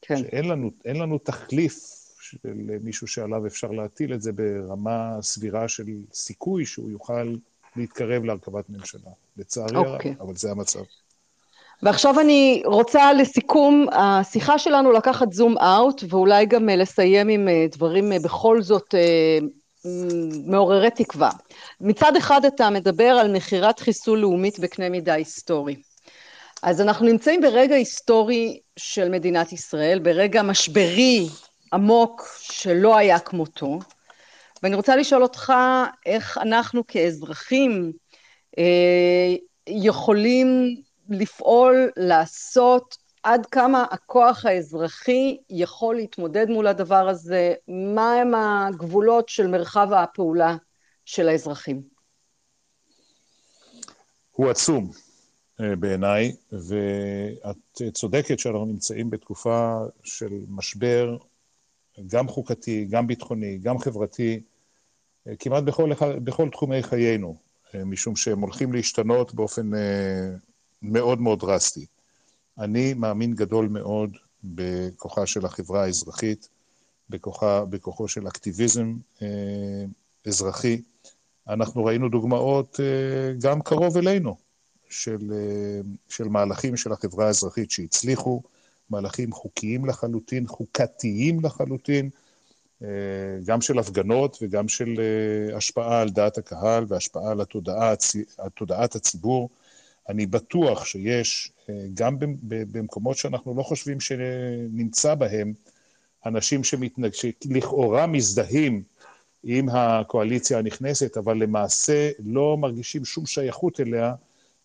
כן. 0.00 0.16
שאין 0.16 0.48
לנו, 0.48 0.70
לנו 0.84 1.18
תחליף 1.18 1.95
של 2.30 2.78
מישהו 2.82 3.06
שעליו 3.06 3.46
אפשר 3.46 3.70
להטיל 3.70 4.14
את 4.14 4.22
זה 4.22 4.32
ברמה 4.32 5.18
סבירה 5.22 5.68
של 5.68 5.84
סיכוי 6.12 6.66
שהוא 6.66 6.90
יוכל 6.90 7.34
להתקרב 7.76 8.24
להרכבת 8.24 8.70
ממשלה. 8.70 9.10
לצערי 9.36 9.76
הרב, 9.76 9.86
אוקיי. 9.86 10.14
אבל 10.20 10.36
זה 10.36 10.50
המצב. 10.50 10.80
ועכשיו 11.82 12.20
אני 12.20 12.62
רוצה 12.64 13.12
לסיכום 13.12 13.86
השיחה 13.92 14.58
שלנו 14.58 14.92
לקחת 14.92 15.32
זום 15.32 15.58
אאוט 15.58 16.04
ואולי 16.08 16.46
גם 16.46 16.68
אה, 16.68 16.76
לסיים 16.76 17.28
עם 17.28 17.48
אה, 17.48 17.66
דברים 17.72 18.12
אה, 18.12 18.18
בכל 18.18 18.62
זאת 18.62 18.94
מעוררי 20.46 20.90
תקווה. 20.90 21.30
מצד 21.80 22.16
אחד 22.16 22.44
אתה 22.44 22.70
מדבר 22.70 23.04
על 23.04 23.32
מכירת 23.32 23.80
חיסול 23.80 24.18
לאומית 24.18 24.58
בקנה 24.58 24.88
מידה 24.88 25.14
היסטורי. 25.14 25.76
אז 26.62 26.80
אנחנו 26.80 27.06
נמצאים 27.06 27.40
ברגע 27.40 27.74
היסטורי 27.74 28.60
של 28.76 29.08
מדינת 29.08 29.52
ישראל, 29.52 29.98
ברגע 29.98 30.42
משברי 30.42 31.28
עמוק 31.72 32.28
שלא 32.40 32.96
היה 32.96 33.18
כמותו, 33.18 33.78
ואני 34.62 34.74
רוצה 34.74 34.96
לשאול 34.96 35.22
אותך 35.22 35.52
איך 36.06 36.38
אנחנו 36.38 36.86
כאזרחים 36.86 37.92
אה, 38.58 39.34
יכולים 39.68 40.76
לפעול, 41.08 41.90
לעשות, 41.96 42.96
עד 43.22 43.46
כמה 43.46 43.84
הכוח 43.90 44.44
האזרחי 44.44 45.36
יכול 45.50 45.96
להתמודד 45.96 46.48
מול 46.48 46.66
הדבר 46.66 47.08
הזה, 47.08 47.54
מהם 47.68 48.34
הגבולות 48.34 49.28
של 49.28 49.46
מרחב 49.46 49.92
הפעולה 49.92 50.56
של 51.04 51.28
האזרחים? 51.28 51.82
הוא 54.30 54.50
עצום. 54.50 54.90
אה, 55.60 55.76
בעיניי, 55.76 56.32
ואת 56.52 57.92
צודקת 57.92 58.38
שאנחנו 58.38 58.64
נמצאים 58.64 59.10
בתקופה 59.10 59.78
של 60.04 60.32
משבר, 60.48 61.16
גם 62.06 62.28
חוקתי, 62.28 62.84
גם 62.84 63.06
ביטחוני, 63.06 63.58
גם 63.58 63.78
חברתי, 63.78 64.40
אה, 65.26 65.36
כמעט 65.36 65.62
בכל, 65.62 65.90
בכל 66.24 66.48
תחומי 66.48 66.82
חיינו, 66.82 67.36
אה, 67.74 67.84
משום 67.84 68.16
שהם 68.16 68.40
הולכים 68.40 68.72
להשתנות 68.72 69.34
באופן 69.34 69.70
מאוד 70.82 71.20
מאוד 71.20 71.40
דרסטי. 71.40 71.86
אני 72.58 72.94
מאמין 72.94 73.34
גדול 73.34 73.68
מאוד 73.68 74.16
בכוחה 74.44 75.26
של 75.26 75.46
החברה 75.46 75.84
האזרחית, 75.84 76.48
בכוחה, 77.10 77.64
בכוחו 77.64 78.08
של 78.08 78.28
אקטיביזם 78.28 78.96
אזרחי. 80.26 80.82
אנחנו 81.48 81.84
ראינו 81.84 82.08
דוגמאות 82.08 82.80
גם 83.38 83.62
קרוב 83.62 83.96
אלינו, 83.96 84.36
של, 84.88 85.32
אה, 85.32 85.80
של 86.08 86.28
מהלכים 86.28 86.76
של 86.76 86.92
החברה 86.92 87.26
האזרחית 87.26 87.70
שהצליחו, 87.70 88.42
מהלכים 88.90 89.32
חוקיים 89.32 89.86
לחלוטין, 89.86 90.46
חוקתיים 90.46 91.44
לחלוטין, 91.44 92.10
אה, 92.82 92.88
גם 93.44 93.60
של 93.60 93.78
הפגנות 93.78 94.38
וגם 94.42 94.68
של 94.68 94.94
אה, 94.98 95.56
השפעה 95.56 96.00
על 96.00 96.10
דעת 96.10 96.38
הקהל 96.38 96.84
והשפעה 96.88 97.30
על 97.30 97.40
התודעה, 97.40 97.94
תודעת 98.54 98.94
הציבור. 98.94 99.48
אני 100.08 100.26
בטוח 100.26 100.84
שיש, 100.84 101.52
גם 101.94 102.16
במקומות 102.48 103.16
שאנחנו 103.16 103.54
לא 103.54 103.62
חושבים 103.62 104.00
שנמצא 104.00 105.14
בהם, 105.14 105.52
אנשים 106.26 106.64
שמתנג... 106.64 107.12
שלכאורה 107.12 108.06
מזדהים 108.06 108.82
עם 109.44 109.68
הקואליציה 109.68 110.58
הנכנסת, 110.58 111.16
אבל 111.16 111.36
למעשה 111.36 112.10
לא 112.24 112.56
מרגישים 112.56 113.04
שום 113.04 113.26
שייכות 113.26 113.80
אליה, 113.80 114.14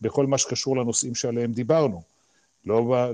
בכל 0.02 0.28
מה 0.28 0.38
שקשור 0.38 0.78
לנושאים 0.78 1.16
שעליהם 1.16 1.52
דיברנו. 1.52 2.02
לא 2.66 2.82
ב, 2.82 3.12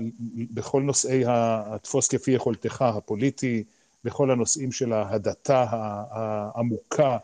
בכל 0.50 0.82
נושאי 0.82 1.22
התפוס 1.26 2.08
כפי 2.08 2.30
יכולתך 2.30 2.82
הפוליטי, 2.82 3.64
בכל 4.04 4.30
הנושאים 4.30 4.72
של 4.72 4.92
ההדתה 4.92 5.66
העמוקה 6.10 7.18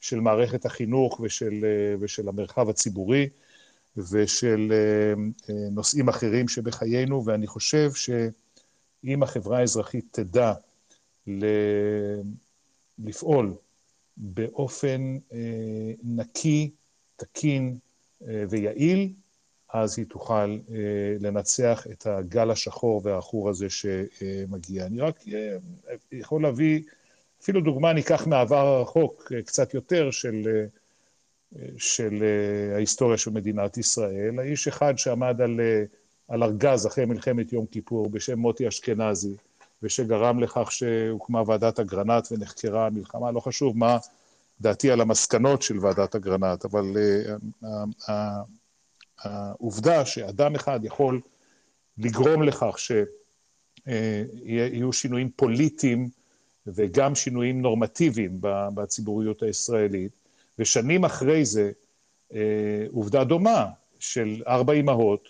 של 0.00 0.20
מערכת 0.20 0.64
החינוך 0.64 1.20
ושל, 1.20 1.64
ושל 2.00 2.28
המרחב 2.28 2.68
הציבורי 2.68 3.28
ושל 3.96 4.72
אה, 4.72 5.54
נושאים 5.70 6.08
אחרים 6.08 6.48
שבחיינו, 6.48 7.24
ואני 7.24 7.46
חושב 7.46 7.90
שאם 7.94 9.22
החברה 9.22 9.58
האזרחית 9.58 10.04
תדע 10.10 10.52
לפעול 12.98 13.54
באופן 14.16 15.18
אה, 15.32 15.92
נקי, 16.02 16.70
תקין, 17.16 17.78
אה, 18.28 18.44
ויעיל, 18.50 19.12
אז 19.72 19.98
היא 19.98 20.06
תוכל 20.06 20.58
אה, 20.70 21.16
לנצח 21.20 21.86
את 21.92 22.06
הגל 22.06 22.50
השחור 22.50 23.00
והעכור 23.04 23.48
הזה 23.48 23.66
שמגיע. 23.70 24.86
אני 24.86 25.00
רק 25.00 25.20
אה, 25.28 25.56
יכול 26.12 26.42
להביא, 26.42 26.82
אפילו 27.42 27.60
דוגמה 27.60 27.92
ניקח 27.92 28.26
מהעבר 28.26 28.66
הרחוק 28.66 29.32
קצת 29.46 29.74
יותר 29.74 30.10
של, 30.10 30.66
של 31.76 32.24
ההיסטוריה 32.74 33.18
של 33.18 33.30
מדינת 33.30 33.78
ישראל. 33.78 34.38
האיש 34.38 34.68
אחד 34.68 34.98
שעמד 34.98 35.40
על, 35.40 35.60
על 36.28 36.42
ארגז 36.42 36.86
אחרי 36.86 37.04
מלחמת 37.04 37.52
יום 37.52 37.66
כיפור 37.66 38.10
בשם 38.10 38.38
מוטי 38.38 38.68
אשכנזי, 38.68 39.36
ושגרם 39.82 40.40
לכך 40.40 40.72
שהוקמה 40.72 41.42
ועדת 41.46 41.80
אגרנט 41.80 42.32
ונחקרה 42.32 42.86
המלחמה, 42.86 43.30
לא 43.30 43.40
חשוב 43.40 43.78
מה 43.78 43.98
דעתי 44.60 44.90
על 44.90 45.00
המסקנות 45.00 45.62
של 45.62 45.78
ועדת 45.78 46.14
אגרנט, 46.14 46.64
אבל 46.64 46.84
uh, 46.94 47.64
uh, 47.64 48.10
העובדה 49.22 50.06
שאדם 50.06 50.54
אחד 50.54 50.80
יכול 50.84 51.20
לגרום 51.98 52.42
לכך 52.42 52.76
שיהיו 53.86 54.92
שינויים 54.92 55.30
פוליטיים 55.36 56.08
וגם 56.66 57.14
שינויים 57.14 57.62
נורמטיביים 57.62 58.38
בציבוריות 58.74 59.42
הישראלית, 59.42 60.12
ושנים 60.58 61.04
אחרי 61.04 61.44
זה 61.44 61.70
uh, 62.30 62.34
עובדה 62.92 63.24
דומה 63.24 63.66
של 63.98 64.42
ארבע 64.46 64.72
אמהות 64.72 65.28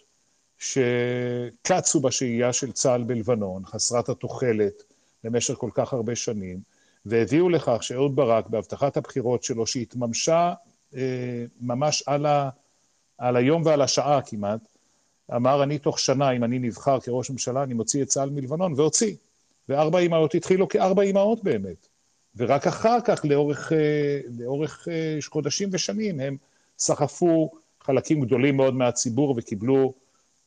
שקצו 0.59 2.01
בשהייה 2.01 2.53
של 2.53 2.73
צה"ל 2.73 3.03
בלבנון, 3.03 3.65
חסרת 3.67 4.09
התוחלת, 4.09 4.83
למשך 5.25 5.55
כל 5.55 5.71
כך 5.75 5.93
הרבה 5.93 6.17
שנים, 6.17 6.61
והביאו 7.07 7.49
לכך 7.49 7.83
שאהוד 7.83 8.17
ברק, 8.17 8.47
בהבטחת 8.47 8.97
הבחירות 8.97 9.43
שלו, 9.45 9.67
שהתממשה 9.67 10.55
אה, 10.95 11.45
ממש 11.61 12.03
על, 12.07 12.27
ה, 12.27 12.51
על 13.21 13.37
היום 13.37 13.63
ועל 13.67 13.83
השעה 13.83 14.23
כמעט, 14.23 14.61
אמר, 15.37 15.63
אני 15.63 15.79
תוך 15.79 15.99
שנה, 15.99 16.31
אם 16.31 16.45
אני 16.45 16.59
נבחר 16.59 17.01
כראש 17.01 17.31
ממשלה, 17.31 17.63
אני 17.63 17.75
מוציא 17.75 18.03
את 18.03 18.09
צה"ל 18.09 18.31
מלבנון, 18.31 18.73
והוציא. 18.77 19.15
וארבע 19.69 19.99
אימהות 19.99 20.35
התחילו 20.35 20.69
כארבע 20.69 21.03
אימהות 21.03 21.45
באמת. 21.45 21.87
ורק 22.37 22.67
אחר 22.67 22.99
כך, 23.05 23.25
לאורך, 23.25 23.73
אה, 23.73 24.21
לאורך 24.39 24.89
אה, 24.91 25.19
חודשים 25.29 25.69
ושנים, 25.73 26.21
הם 26.21 26.37
סחפו 26.79 27.51
חלקים 27.81 28.21
גדולים 28.21 28.57
מאוד 28.57 28.75
מהציבור 28.75 29.35
וקיבלו 29.37 29.95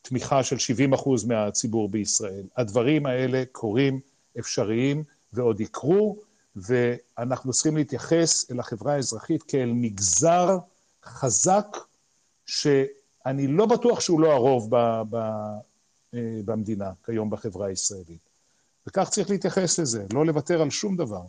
תמיכה 0.02 0.44
של 0.44 0.58
70 0.58 0.94
אחוז 0.94 1.26
מהציבור 1.26 1.90
בישראל. 1.90 2.44
הדברים 2.58 3.06
האלה 3.06 3.44
קורים, 3.52 4.00
אפשריים, 4.40 5.04
ועוד 5.34 5.62
יקרו, 5.62 6.18
ואנחנו 6.56 7.52
צריכים 7.52 7.78
להתייחס 7.78 8.52
אל 8.52 8.60
החברה 8.60 8.94
האזרחית 8.94 9.44
כאל 9.44 9.72
מגזר 9.74 10.58
חזק, 11.06 11.78
שאני 12.54 13.48
לא 13.48 13.66
בטוח 13.66 14.00
שהוא 14.00 14.20
לא 14.22 14.34
הרוב 14.34 14.68
ב, 14.76 15.02
ב, 15.10 15.16
אה, 16.14 16.20
במדינה 16.46 16.92
כיום 17.06 17.30
בחברה 17.30 17.68
הישראלית. 17.68 18.30
וכך 18.88 19.10
צריך 19.10 19.30
להתייחס 19.30 19.80
לזה, 19.80 20.06
לא 20.14 20.26
לוותר 20.26 20.62
על 20.62 20.70
שום 20.70 20.96
דבר. 20.96 21.22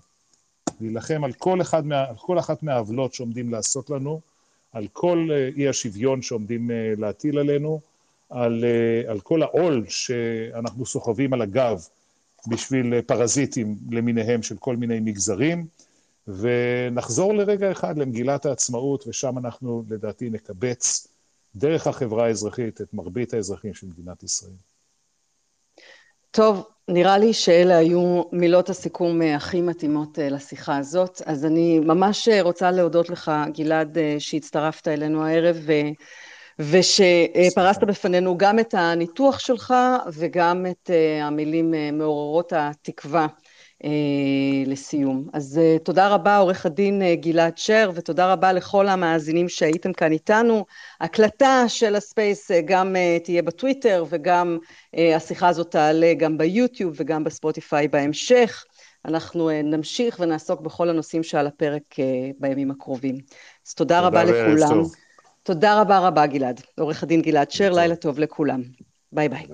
להילחם 0.80 1.24
על 1.24 1.32
כל, 1.32 1.60
אחד 1.60 1.86
מה, 1.86 2.04
על 2.04 2.14
כל 2.16 2.38
אחת 2.38 2.62
מהעוולות 2.62 3.14
שעומדים 3.14 3.50
לעשות 3.50 3.90
לנו, 3.90 4.20
על 4.72 4.86
כל 4.92 5.28
אה, 5.32 5.48
אי 5.56 5.68
השוויון 5.68 6.22
שעומדים 6.22 6.70
אה, 6.70 6.94
להטיל 6.98 7.38
עלינו, 7.38 7.80
על, 8.30 8.64
על 9.08 9.20
כל 9.20 9.42
העול 9.42 9.84
שאנחנו 9.88 10.86
סוחבים 10.86 11.32
על 11.32 11.42
הגב 11.42 11.86
בשביל 12.48 13.00
פרזיטים 13.00 13.76
למיניהם 13.90 14.42
של 14.42 14.56
כל 14.56 14.76
מיני 14.76 15.00
מגזרים, 15.00 15.66
ונחזור 16.28 17.34
לרגע 17.34 17.72
אחד 17.72 17.98
למגילת 17.98 18.46
העצמאות, 18.46 19.04
ושם 19.06 19.38
אנחנו 19.38 19.84
לדעתי 19.88 20.30
נקבץ 20.30 21.13
דרך 21.56 21.86
החברה 21.86 22.26
האזרחית 22.26 22.80
את 22.80 22.94
מרבית 22.94 23.34
האזרחים 23.34 23.74
של 23.74 23.86
מדינת 23.86 24.22
ישראל. 24.22 24.52
טוב, 26.30 26.66
נראה 26.88 27.18
לי 27.18 27.32
שאלה 27.32 27.76
היו 27.76 28.22
מילות 28.32 28.68
הסיכום 28.68 29.22
הכי 29.22 29.60
מתאימות 29.60 30.18
אה, 30.18 30.28
לשיחה 30.28 30.76
הזאת, 30.76 31.22
אז 31.26 31.44
אני 31.44 31.80
ממש 31.80 32.28
רוצה 32.40 32.70
להודות 32.70 33.10
לך, 33.10 33.32
גלעד, 33.52 33.98
אה, 33.98 34.16
שהצטרפת 34.18 34.88
אלינו 34.88 35.24
הערב, 35.24 35.56
ושפרסת 36.58 37.84
בפנינו 37.84 38.38
גם 38.38 38.58
את 38.58 38.74
הניתוח 38.74 39.38
שלך 39.38 39.74
וגם 40.12 40.66
את 40.70 40.90
אה, 40.90 41.26
המילים 41.26 41.74
אה, 41.74 41.90
מעוררות 41.92 42.52
התקווה. 42.52 43.22
אה, 43.22 43.26
לסיום. 44.66 45.28
אז 45.32 45.60
תודה 45.82 46.08
רבה 46.08 46.36
עורך 46.36 46.66
הדין 46.66 47.02
גלעד 47.14 47.58
שר 47.58 47.90
ותודה 47.94 48.32
רבה 48.32 48.52
לכל 48.52 48.88
המאזינים 48.88 49.48
שהייתם 49.48 49.92
כאן 49.92 50.12
איתנו. 50.12 50.64
הקלטה 51.00 51.64
של 51.68 51.96
הספייס 51.96 52.50
גם 52.64 52.96
תהיה 53.24 53.42
בטוויטר 53.42 54.04
וגם 54.08 54.58
השיחה 55.16 55.48
הזאת 55.48 55.70
תעלה 55.70 56.14
גם 56.14 56.38
ביוטיוב 56.38 56.94
וגם 56.96 57.24
בספוטיפיי 57.24 57.88
בהמשך. 57.88 58.64
אנחנו 59.04 59.50
נמשיך 59.64 60.16
ונעסוק 60.20 60.60
בכל 60.60 60.88
הנושאים 60.88 61.22
שעל 61.22 61.46
הפרק 61.46 61.96
בימים 62.38 62.70
הקרובים. 62.70 63.18
אז 63.66 63.74
תודה, 63.74 63.94
תודה 63.94 64.06
רבה 64.06 64.24
לכולם. 64.24 64.68
טוב. 64.68 64.94
תודה 65.42 65.80
רבה 65.80 65.98
רבה 65.98 66.26
גלעד, 66.26 66.60
עורך 66.78 67.02
הדין 67.02 67.22
גלעד 67.22 67.50
שר, 67.50 67.72
לילה 67.72 67.96
טוב 67.96 68.18
לכולם. 68.18 68.62
ביי 69.12 69.28
ביי. 69.28 69.46